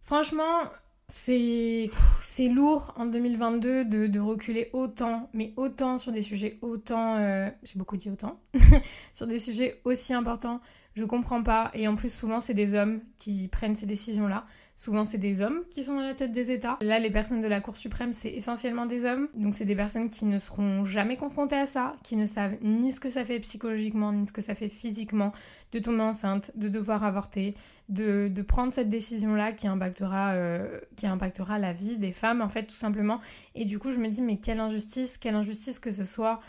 Franchement, 0.00 0.60
c'est 1.08 2.48
lourd 2.48 2.94
en 2.96 3.06
2022 3.06 3.84
de, 3.84 4.06
de 4.06 4.20
reculer 4.20 4.70
autant, 4.72 5.28
mais 5.34 5.52
autant 5.56 5.98
sur 5.98 6.10
des 6.12 6.22
sujets 6.22 6.58
autant... 6.62 7.16
euh, 7.18 7.50
J'ai 7.62 7.78
beaucoup 7.78 7.96
dit 7.96 8.10
autant. 8.10 8.40
sur 9.12 9.26
des 9.26 9.38
sujets 9.38 9.80
aussi 9.84 10.14
importants. 10.14 10.60
Je 10.94 11.04
comprends 11.04 11.42
pas. 11.42 11.70
Et 11.74 11.88
en 11.88 11.96
plus, 11.96 12.12
souvent, 12.12 12.40
c'est 12.40 12.54
des 12.54 12.74
hommes 12.74 13.00
qui 13.18 13.48
prennent 13.48 13.74
ces 13.74 13.86
décisions-là. 13.86 14.44
Souvent, 14.74 15.04
c'est 15.04 15.18
des 15.18 15.42
hommes 15.42 15.62
qui 15.70 15.84
sont 15.84 15.98
à 15.98 16.02
la 16.02 16.14
tête 16.14 16.32
des 16.32 16.50
États. 16.50 16.78
Là, 16.80 16.98
les 16.98 17.10
personnes 17.10 17.40
de 17.40 17.46
la 17.46 17.60
Cour 17.60 17.76
suprême, 17.76 18.12
c'est 18.12 18.30
essentiellement 18.30 18.84
des 18.84 19.04
hommes. 19.04 19.28
Donc, 19.34 19.54
c'est 19.54 19.64
des 19.64 19.76
personnes 19.76 20.10
qui 20.10 20.24
ne 20.24 20.38
seront 20.38 20.84
jamais 20.84 21.16
confrontées 21.16 21.56
à 21.56 21.66
ça, 21.66 21.94
qui 22.02 22.16
ne 22.16 22.26
savent 22.26 22.56
ni 22.62 22.92
ce 22.92 23.00
que 23.00 23.10
ça 23.10 23.24
fait 23.24 23.38
psychologiquement, 23.40 24.12
ni 24.12 24.26
ce 24.26 24.32
que 24.32 24.42
ça 24.42 24.54
fait 24.54 24.68
physiquement, 24.68 25.32
de 25.72 25.78
tomber 25.78 26.02
enceinte, 26.02 26.50
de 26.56 26.68
devoir 26.68 27.04
avorter, 27.04 27.54
de, 27.88 28.30
prendre 28.42 28.72
cette 28.72 28.88
décision-là 28.88 29.52
qui 29.52 29.68
impactera, 29.68 30.32
euh, 30.32 30.80
qui 30.96 31.06
impactera 31.06 31.58
la 31.58 31.72
vie 31.72 31.96
des 31.96 32.12
femmes, 32.12 32.42
en 32.42 32.48
fait, 32.48 32.64
tout 32.64 32.74
simplement. 32.74 33.20
Et 33.54 33.64
du 33.64 33.78
coup, 33.78 33.92
je 33.92 33.98
me 33.98 34.08
dis, 34.08 34.20
mais 34.20 34.38
quelle 34.38 34.60
injustice, 34.60 35.16
quelle 35.16 35.36
injustice 35.36 35.78
que 35.78 35.92
ce 35.92 36.04
soit. 36.04 36.40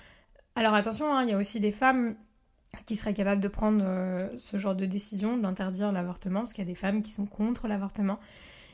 Alors, 0.56 0.74
attention, 0.74 1.14
hein, 1.14 1.24
il 1.24 1.30
y 1.30 1.34
a 1.34 1.38
aussi 1.38 1.60
des 1.60 1.72
femmes 1.72 2.16
qui 2.86 2.96
seraient 2.96 3.14
capables 3.14 3.42
de 3.42 3.48
prendre 3.48 3.84
euh, 3.84 4.30
ce 4.38 4.58
genre 4.58 4.76
de 4.76 4.86
décision, 4.86 5.38
d'interdire 5.38 5.92
l'avortement, 5.92 6.42
parce 6.42 6.54
qu'il 6.54 6.64
y 6.64 6.68
a 6.68 6.72
des 6.72 6.76
femmes 6.76 7.02
qui 7.02 7.12
sont 7.12 7.26
contre 7.26 7.68
l'avortement. 7.68 8.20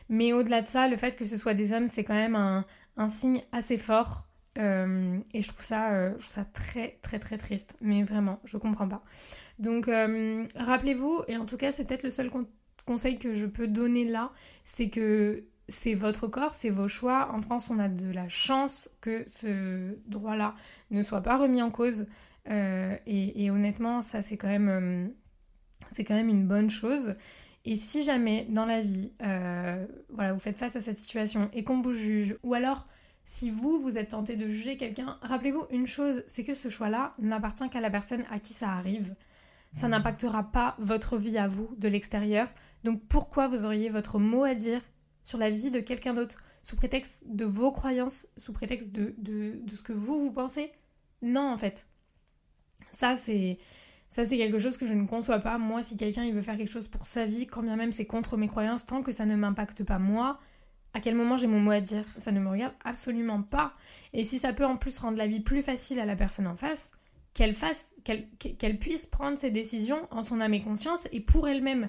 Mais 0.10 0.34
au-delà 0.34 0.62
de 0.62 0.68
ça, 0.68 0.88
le 0.88 0.96
fait 0.96 1.16
que 1.16 1.26
ce 1.26 1.38
soit 1.38 1.54
des 1.54 1.74
hommes, 1.74 1.88
c'est 1.88 2.04
quand 2.04 2.16
même 2.16 2.36
un, 2.36 3.10
signe 3.10 3.42
assez 3.52 3.78
fort. 3.78 4.28
Euh, 4.58 5.20
et 5.34 5.42
je 5.42 5.48
trouve, 5.48 5.64
ça, 5.64 5.92
euh, 5.92 6.10
je 6.18 6.24
trouve 6.24 6.34
ça 6.34 6.46
très 6.46 6.98
très 7.02 7.20
très 7.20 7.38
triste. 7.38 7.76
Mais 7.82 8.04
vraiment, 8.04 8.40
je 8.44 8.58
comprends 8.58 8.88
pas. 8.88 9.04
Donc 9.60 9.90
rappelez-vous, 10.56 11.24
et 11.28 11.38
en 11.38 11.46
tout 11.46 11.58
cas 11.58 11.72
c'est 11.72 11.88
peut-être 11.88 12.04
le 12.04 12.10
seul 12.10 12.30
con- 12.30 12.48
conseil 12.86 13.20
que 13.20 13.34
je 13.34 13.46
peux 13.46 13.68
donner 13.68 14.06
là, 14.06 14.32
c'est 14.64 14.90
que 14.90 15.46
c'est 15.70 15.94
votre 15.94 16.28
corps, 16.28 16.54
c'est 16.54 16.70
vos 16.70 16.88
choix. 16.88 17.30
En 17.32 17.42
France, 17.42 17.70
on 17.70 17.80
a 17.80 17.88
de 17.88 18.12
la 18.12 18.28
chance 18.28 18.90
que 19.02 19.26
ce 19.30 19.96
droit-là 20.08 20.56
ne 20.92 21.02
soit 21.04 21.22
pas 21.22 21.38
remis 21.38 21.62
en 21.62 21.72
cause. 21.72 22.08
Euh, 22.50 22.98
et, 23.06 23.44
et 23.44 23.52
honnêtement, 23.52 24.02
ça 24.02 24.22
c'est 24.22 24.38
quand 24.38 24.48
même, 24.48 24.70
euh, 24.70 25.08
c'est 25.92 26.04
quand 26.04 26.16
même 26.16 26.30
une 26.30 26.48
bonne 26.48 26.70
chose. 26.70 27.16
Et 27.66 27.76
si 27.76 28.04
jamais 28.04 28.48
dans 28.50 28.66
la 28.66 28.82
vie, 28.82 29.12
euh, 29.22 29.86
voilà, 30.10 30.34
vous 30.34 30.40
faites 30.40 30.58
face 30.58 30.76
à 30.76 30.82
cette 30.82 30.98
situation 30.98 31.50
et 31.54 31.64
qu'on 31.64 31.82
vous 31.82 31.94
juge, 31.94 32.38
ou 32.44 32.54
alors 32.54 32.88
si 33.26 33.52
vous 33.52 33.80
vous 33.82 33.98
êtes 33.98 34.10
tenté 34.10 34.38
de 34.38 34.48
juger 34.48 34.78
quelqu'un, 34.78 35.20
rappelez-vous 35.22 35.66
une 35.70 35.86
chose, 35.86 36.24
c'est 36.26 36.44
que 36.44 36.56
ce 36.56 36.70
choix-là 36.70 37.14
n'appartient 37.20 37.70
qu'à 37.70 37.82
la 37.82 37.92
personne 37.92 38.24
à 38.32 38.40
qui 38.40 38.54
ça 38.54 38.70
arrive. 38.70 39.14
Ça 39.72 39.88
n'impactera 39.88 40.52
pas 40.52 40.76
votre 40.80 41.18
vie 41.20 41.38
à 41.38 41.48
vous 41.48 41.70
de 41.78 41.88
l'extérieur. 41.88 42.48
Donc 42.84 43.04
pourquoi 43.08 43.48
vous 43.48 43.66
auriez 43.66 43.90
votre 43.90 44.18
mot 44.18 44.44
à 44.44 44.56
dire 44.56 44.82
sur 45.22 45.38
la 45.38 45.52
vie 45.52 45.70
de 45.70 45.80
quelqu'un 45.80 46.16
d'autre 46.16 46.38
sous 46.64 46.76
prétexte 46.76 47.22
de 47.28 47.46
vos 47.46 47.72
croyances, 47.72 48.26
sous 48.36 48.52
prétexte 48.54 48.92
de, 48.92 49.14
de, 49.20 49.60
de 49.64 49.76
ce 49.76 49.84
que 49.84 49.94
vous, 49.94 50.20
vous 50.20 50.32
pensez? 50.32 50.72
Non, 51.22 51.52
en 51.52 51.58
fait. 51.60 51.86
Ça, 52.92 53.16
c'est... 53.16 53.58
Ça, 54.12 54.26
c'est 54.26 54.38
quelque 54.38 54.58
chose 54.58 54.76
que 54.78 54.88
je 54.88 54.94
ne 54.94 55.06
conçois 55.06 55.38
pas. 55.40 55.60
Moi, 55.60 55.84
si 55.84 55.96
quelqu'un 55.96 56.24
il 56.24 56.34
veut 56.34 56.42
faire 56.42 56.58
quelque 56.58 56.72
chose 56.72 56.88
pour 56.88 57.06
sa 57.06 57.26
vie, 57.26 57.46
quand 57.46 57.62
bien 57.62 57.76
même 57.76 57.92
c'est 57.92 58.06
contre 58.06 58.38
mes 58.38 58.48
croyances, 58.48 58.86
tant 58.88 59.04
que 59.04 59.12
ça 59.12 59.26
ne 59.26 59.36
m'impacte 59.36 59.84
pas 59.84 60.00
moi, 60.00 60.36
à 60.96 61.00
quel 61.00 61.14
moment 61.14 61.38
j'ai 61.38 61.46
mon 61.46 61.60
mot 61.60 61.70
à 61.72 61.80
dire? 61.80 62.06
Ça 62.18 62.32
ne 62.32 62.40
me 62.40 62.50
regarde 62.50 62.74
absolument 62.84 63.44
pas. 63.44 63.74
Et 64.14 64.24
si 64.24 64.40
ça 64.40 64.52
peut 64.52 64.66
en 64.66 64.78
plus 64.78 64.98
rendre 64.98 65.20
la 65.20 65.28
vie 65.28 65.42
plus 65.42 65.62
facile 65.62 66.00
à 66.00 66.06
la 66.06 66.16
personne 66.16 66.48
en 66.48 66.56
face, 66.56 66.92
qu'elle 67.36 67.54
fasse, 67.54 67.94
qu'elle 68.04 68.80
puisse 68.80 69.06
prendre 69.06 69.38
ses 69.38 69.52
décisions 69.52 70.02
en 70.10 70.24
son 70.24 70.42
âme 70.42 70.56
et 70.56 70.62
conscience 70.62 71.08
et 71.12 71.20
pour 71.20 71.48
elle-même. 71.48 71.88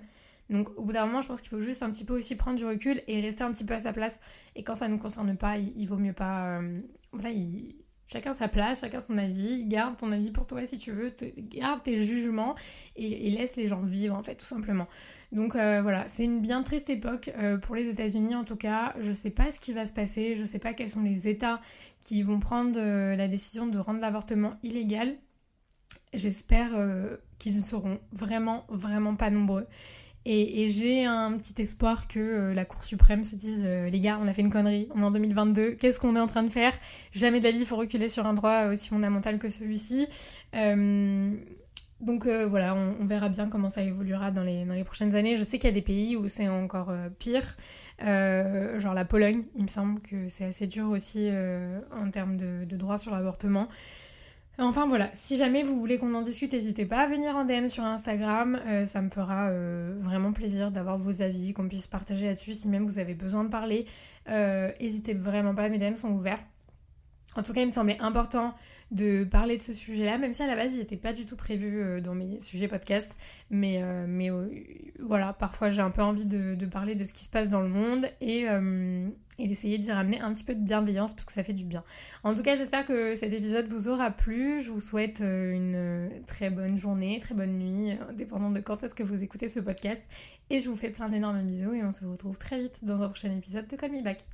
Donc 0.51 0.69
au 0.77 0.85
bout 0.85 0.93
d'un 0.93 1.07
moment, 1.07 1.23
je 1.23 1.29
pense 1.29 1.41
qu'il 1.41 1.49
faut 1.49 1.61
juste 1.61 1.83
un 1.83 1.91
petit 1.91 2.05
peu 2.05 2.15
aussi 2.15 2.37
prendre 2.37 2.59
du 2.59 2.67
recul 2.67 3.01
et 3.07 3.23
rester 3.23 3.45
un 3.45 3.53
petit 3.53 3.65
peu 3.65 3.73
à 3.75 3.81
sa 3.81 3.95
place. 3.95 4.21
Et 4.57 4.63
quand 4.63 4.75
ça 4.75 4.89
ne 4.89 4.93
nous 4.93 4.99
concerne 4.99 5.37
pas, 5.39 5.57
il, 5.57 5.73
il 5.75 5.87
vaut 5.87 5.97
mieux 5.97 6.13
pas. 6.13 6.59
euh, 6.61 6.81
voilà, 7.13 7.31
il- 7.31 7.77
chacun 8.11 8.33
sa 8.33 8.49
place, 8.49 8.81
chacun 8.81 9.01
son 9.01 9.17
avis, 9.19 9.67
garde 9.67 9.97
ton 9.97 10.11
avis 10.13 10.31
pour 10.31 10.47
toi 10.47 10.67
si 10.67 10.79
tu 10.79 10.91
veux, 10.91 11.13
garde 11.39 11.83
tes 11.83 12.01
jugements 12.01 12.55
et, 12.97 13.31
laisse 13.31 13.57
les 13.57 13.67
gens 13.67 13.83
vivre 13.83 14.17
en 14.17 14.23
fait 14.23 14.35
tout 14.35 14.47
simplement. 14.47 14.89
Donc 15.33 15.55
euh, 15.55 15.81
voilà, 15.83 16.09
c'est 16.09 16.25
une 16.25 16.41
bien 16.41 16.63
triste 16.63 16.91
époque 16.91 17.31
euh, 17.39 17.57
pour 17.59 17.77
les 17.77 17.89
États-Unis 17.89 18.35
en 18.35 18.45
tout 18.45 18.57
cas. 18.57 18.95
Je 19.01 19.13
sais 19.13 19.31
pas 19.31 19.51
ce 19.51 19.61
qui 19.61 19.73
va 19.73 19.87
se 19.87 19.93
passer, 19.93 20.35
je 20.37 20.45
sais 20.45 20.59
pas 20.59 20.75
quels 20.75 20.91
sont 20.91 21.03
les 21.03 21.29
États 21.29 21.61
qui 22.05 22.23
vont 22.23 22.41
prendre 22.41 22.79
euh, 22.79 23.15
la 23.15 23.29
décision 23.29 23.67
de 23.67 23.79
rendre 23.79 24.01
l'avortement 24.01 24.55
illégal. 24.63 25.17
J'espère 26.13 26.71
qu'ils 27.39 27.55
ne 27.55 27.63
seront 27.63 28.01
vraiment, 28.11 28.65
vraiment 28.69 29.15
pas 29.15 29.31
nombreux. 29.31 29.69
Et, 30.27 30.69
j'ai 30.69 31.07
un 31.07 31.37
petit 31.39 31.63
espoir 31.63 32.07
que 32.07 32.19
euh, 32.19 32.55
la 32.55 32.67
Cour 32.67 32.85
suprême 32.85 33.25
se 33.25 33.35
dise 33.37 33.63
euh, 33.65 33.89
les 33.89 34.01
gars, 34.01 34.19
on 34.21 34.29
a 34.29 34.35
fait 34.35 34.43
une 34.43 34.51
connerie, 34.51 34.89
on 34.95 35.01
est 35.01 35.05
en 35.05 35.11
2022, 35.11 35.73
qu'est-ce 35.73 35.99
qu'on 35.99 36.15
est 36.15 36.21
en 36.21 36.27
train 36.27 36.43
de 36.43 36.51
faire? 36.51 36.75
Jamais 37.13 37.41
d'avis, 37.41 37.61
il 37.61 37.67
faut 37.67 37.77
reculer 37.77 38.11
sur 38.11 38.27
un 38.27 38.35
droit 38.35 38.67
aussi 38.67 38.91
fondamental 38.91 39.39
que 39.39 39.49
celui-ci. 39.49 40.07
Euh, 40.55 41.33
donc 42.01 42.27
voilà, 42.27 42.75
on, 42.75 43.05
verra 43.05 43.29
bien 43.29 43.47
comment 43.51 43.69
ça 43.69 43.83
évoluera 43.83 44.31
dans 44.31 44.43
les, 44.43 44.65
dans 44.65 44.73
les 44.73 44.85
prochaines 44.85 45.15
années. 45.15 45.37
Je 45.37 45.45
sais 45.45 45.59
qu'il 45.59 45.69
y 45.69 45.73
a 45.73 45.75
des 45.75 45.83
pays 45.83 46.17
où 46.17 46.29
c'est 46.29 46.49
encore 46.49 46.91
pire, 47.19 47.57
genre 48.01 48.95
la 48.95 49.05
Pologne, 49.05 49.43
il 49.55 49.65
me 49.65 49.69
semble 49.69 50.01
que 50.01 50.31
c'est 50.31 50.47
assez 50.47 50.67
dur 50.67 50.89
aussi 50.89 51.29
en 51.95 52.11
termes 52.11 52.39
de, 52.39 52.65
de 52.65 52.77
droit 52.77 52.97
sur 52.97 53.13
l'avortement. 53.13 53.69
Enfin 54.63 54.87
voilà, 54.87 55.09
si 55.15 55.39
jamais 55.39 55.63
vous 55.63 55.81
voulez 55.81 55.97
qu'on 55.97 56.13
en 56.13 56.21
discute, 56.21 56.53
n'hésitez 56.53 56.85
pas 56.85 56.99
à 56.99 57.07
venir 57.07 57.35
en 57.35 57.47
DM 57.47 57.67
sur 57.69 57.83
Instagram. 57.83 58.61
Euh, 58.67 58.85
ça 58.85 59.01
me 59.01 59.09
fera 59.09 59.49
euh, 59.49 59.95
vraiment 59.97 60.33
plaisir 60.33 60.71
d'avoir 60.71 60.99
vos 60.99 61.23
avis, 61.23 61.55
qu'on 61.55 61.67
puisse 61.67 61.87
partager 61.87 62.27
là-dessus. 62.27 62.53
Si 62.53 62.69
même 62.69 62.85
vous 62.85 62.99
avez 62.99 63.15
besoin 63.15 63.43
de 63.43 63.49
parler, 63.49 63.87
euh, 64.29 64.71
n'hésitez 64.79 65.15
vraiment 65.15 65.55
pas, 65.55 65.71
mes 65.71 65.79
DM 65.79 65.95
sont 65.95 66.11
ouverts. 66.11 66.43
En 67.37 67.43
tout 67.43 67.53
cas, 67.53 67.61
il 67.61 67.67
me 67.67 67.71
semblait 67.71 67.99
important 68.01 68.55
de 68.91 69.23
parler 69.23 69.57
de 69.57 69.63
ce 69.63 69.73
sujet-là, 69.73 70.19
même 70.19 70.35
si 70.35 70.43
à 70.43 70.49
la 70.49 70.57
base, 70.57 70.75
il 70.75 70.79
n'était 70.79 70.97
pas 70.97 71.13
du 71.13 71.25
tout 71.25 71.37
prévu 71.37 72.01
dans 72.03 72.15
mes 72.15 72.41
sujets 72.41 72.67
podcast. 72.67 73.15
Mais, 73.51 73.81
mais 74.09 74.31
voilà, 74.99 75.33
parfois 75.33 75.71
j'ai 75.71 75.81
un 75.81 75.91
peu 75.91 76.03
envie 76.03 76.27
de, 76.27 76.67
parler 76.67 76.97
de 76.97 77.05
ce 77.05 77.15
qui 77.15 77.23
se 77.23 77.29
passe 77.29 77.49
dans 77.49 77.61
le 77.61 77.69
monde 77.69 78.07
et, 78.21 78.47
d'essayer 79.47 79.79
d'y 79.79 79.91
ramener 79.91 80.21
un 80.21 80.33
petit 80.33 80.45
peu 80.45 80.55
de 80.55 80.61
bienveillance 80.61 81.13
parce 81.13 81.25
que 81.25 81.33
ça 81.33 81.43
fait 81.43 81.53
du 81.53 81.65
bien. 81.65 81.85
En 82.25 82.35
tout 82.35 82.43
cas, 82.43 82.57
j'espère 82.57 82.85
que 82.85 83.17
cet 83.17 83.33
épisode 83.33 83.67
vous 83.67 83.89
aura 83.89 84.11
plu. 84.11 84.61
Je 84.61 84.71
vous 84.71 84.81
souhaite 84.81 85.21
euh, 85.21 85.55
une 85.55 85.75
euh, 85.75 86.09
très 86.27 86.51
bonne 86.51 86.77
journée, 86.77 87.21
très 87.21 87.35
bonne 87.35 87.59
nuit, 87.59 87.93
euh, 87.93 88.13
dépendant 88.13 88.51
de 88.51 88.61
quand 88.61 88.83
est-ce 88.83 88.95
que 88.95 89.03
vous 89.03 89.23
écoutez 89.23 89.49
ce 89.49 89.61
podcast. 89.61 90.05
Et 90.51 90.61
je 90.61 90.69
vous 90.69 90.77
fais 90.77 90.91
plein 90.91 91.09
d'énormes 91.09 91.43
bisous 91.43 91.75
et 91.75 91.83
on 91.85 91.93
se 91.93 92.05
retrouve 92.05 92.39
très 92.39 92.61
vite 92.61 92.85
dans 92.85 93.03
un 93.03 93.09
prochain 93.09 93.31
épisode 93.31 93.67
de 93.67 93.77
Call 93.77 93.93
Me 93.93 94.03
Back. 94.03 94.25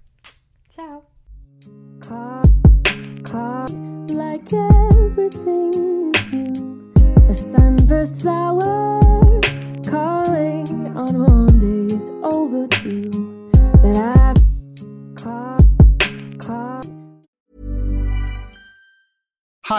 Ciao 0.69 1.16
like 4.11 4.53
everything 4.53 6.13
is 6.15 6.33
new. 6.33 6.93
a 7.29 7.35
sunburst 7.35 8.23
flower. 8.23 8.76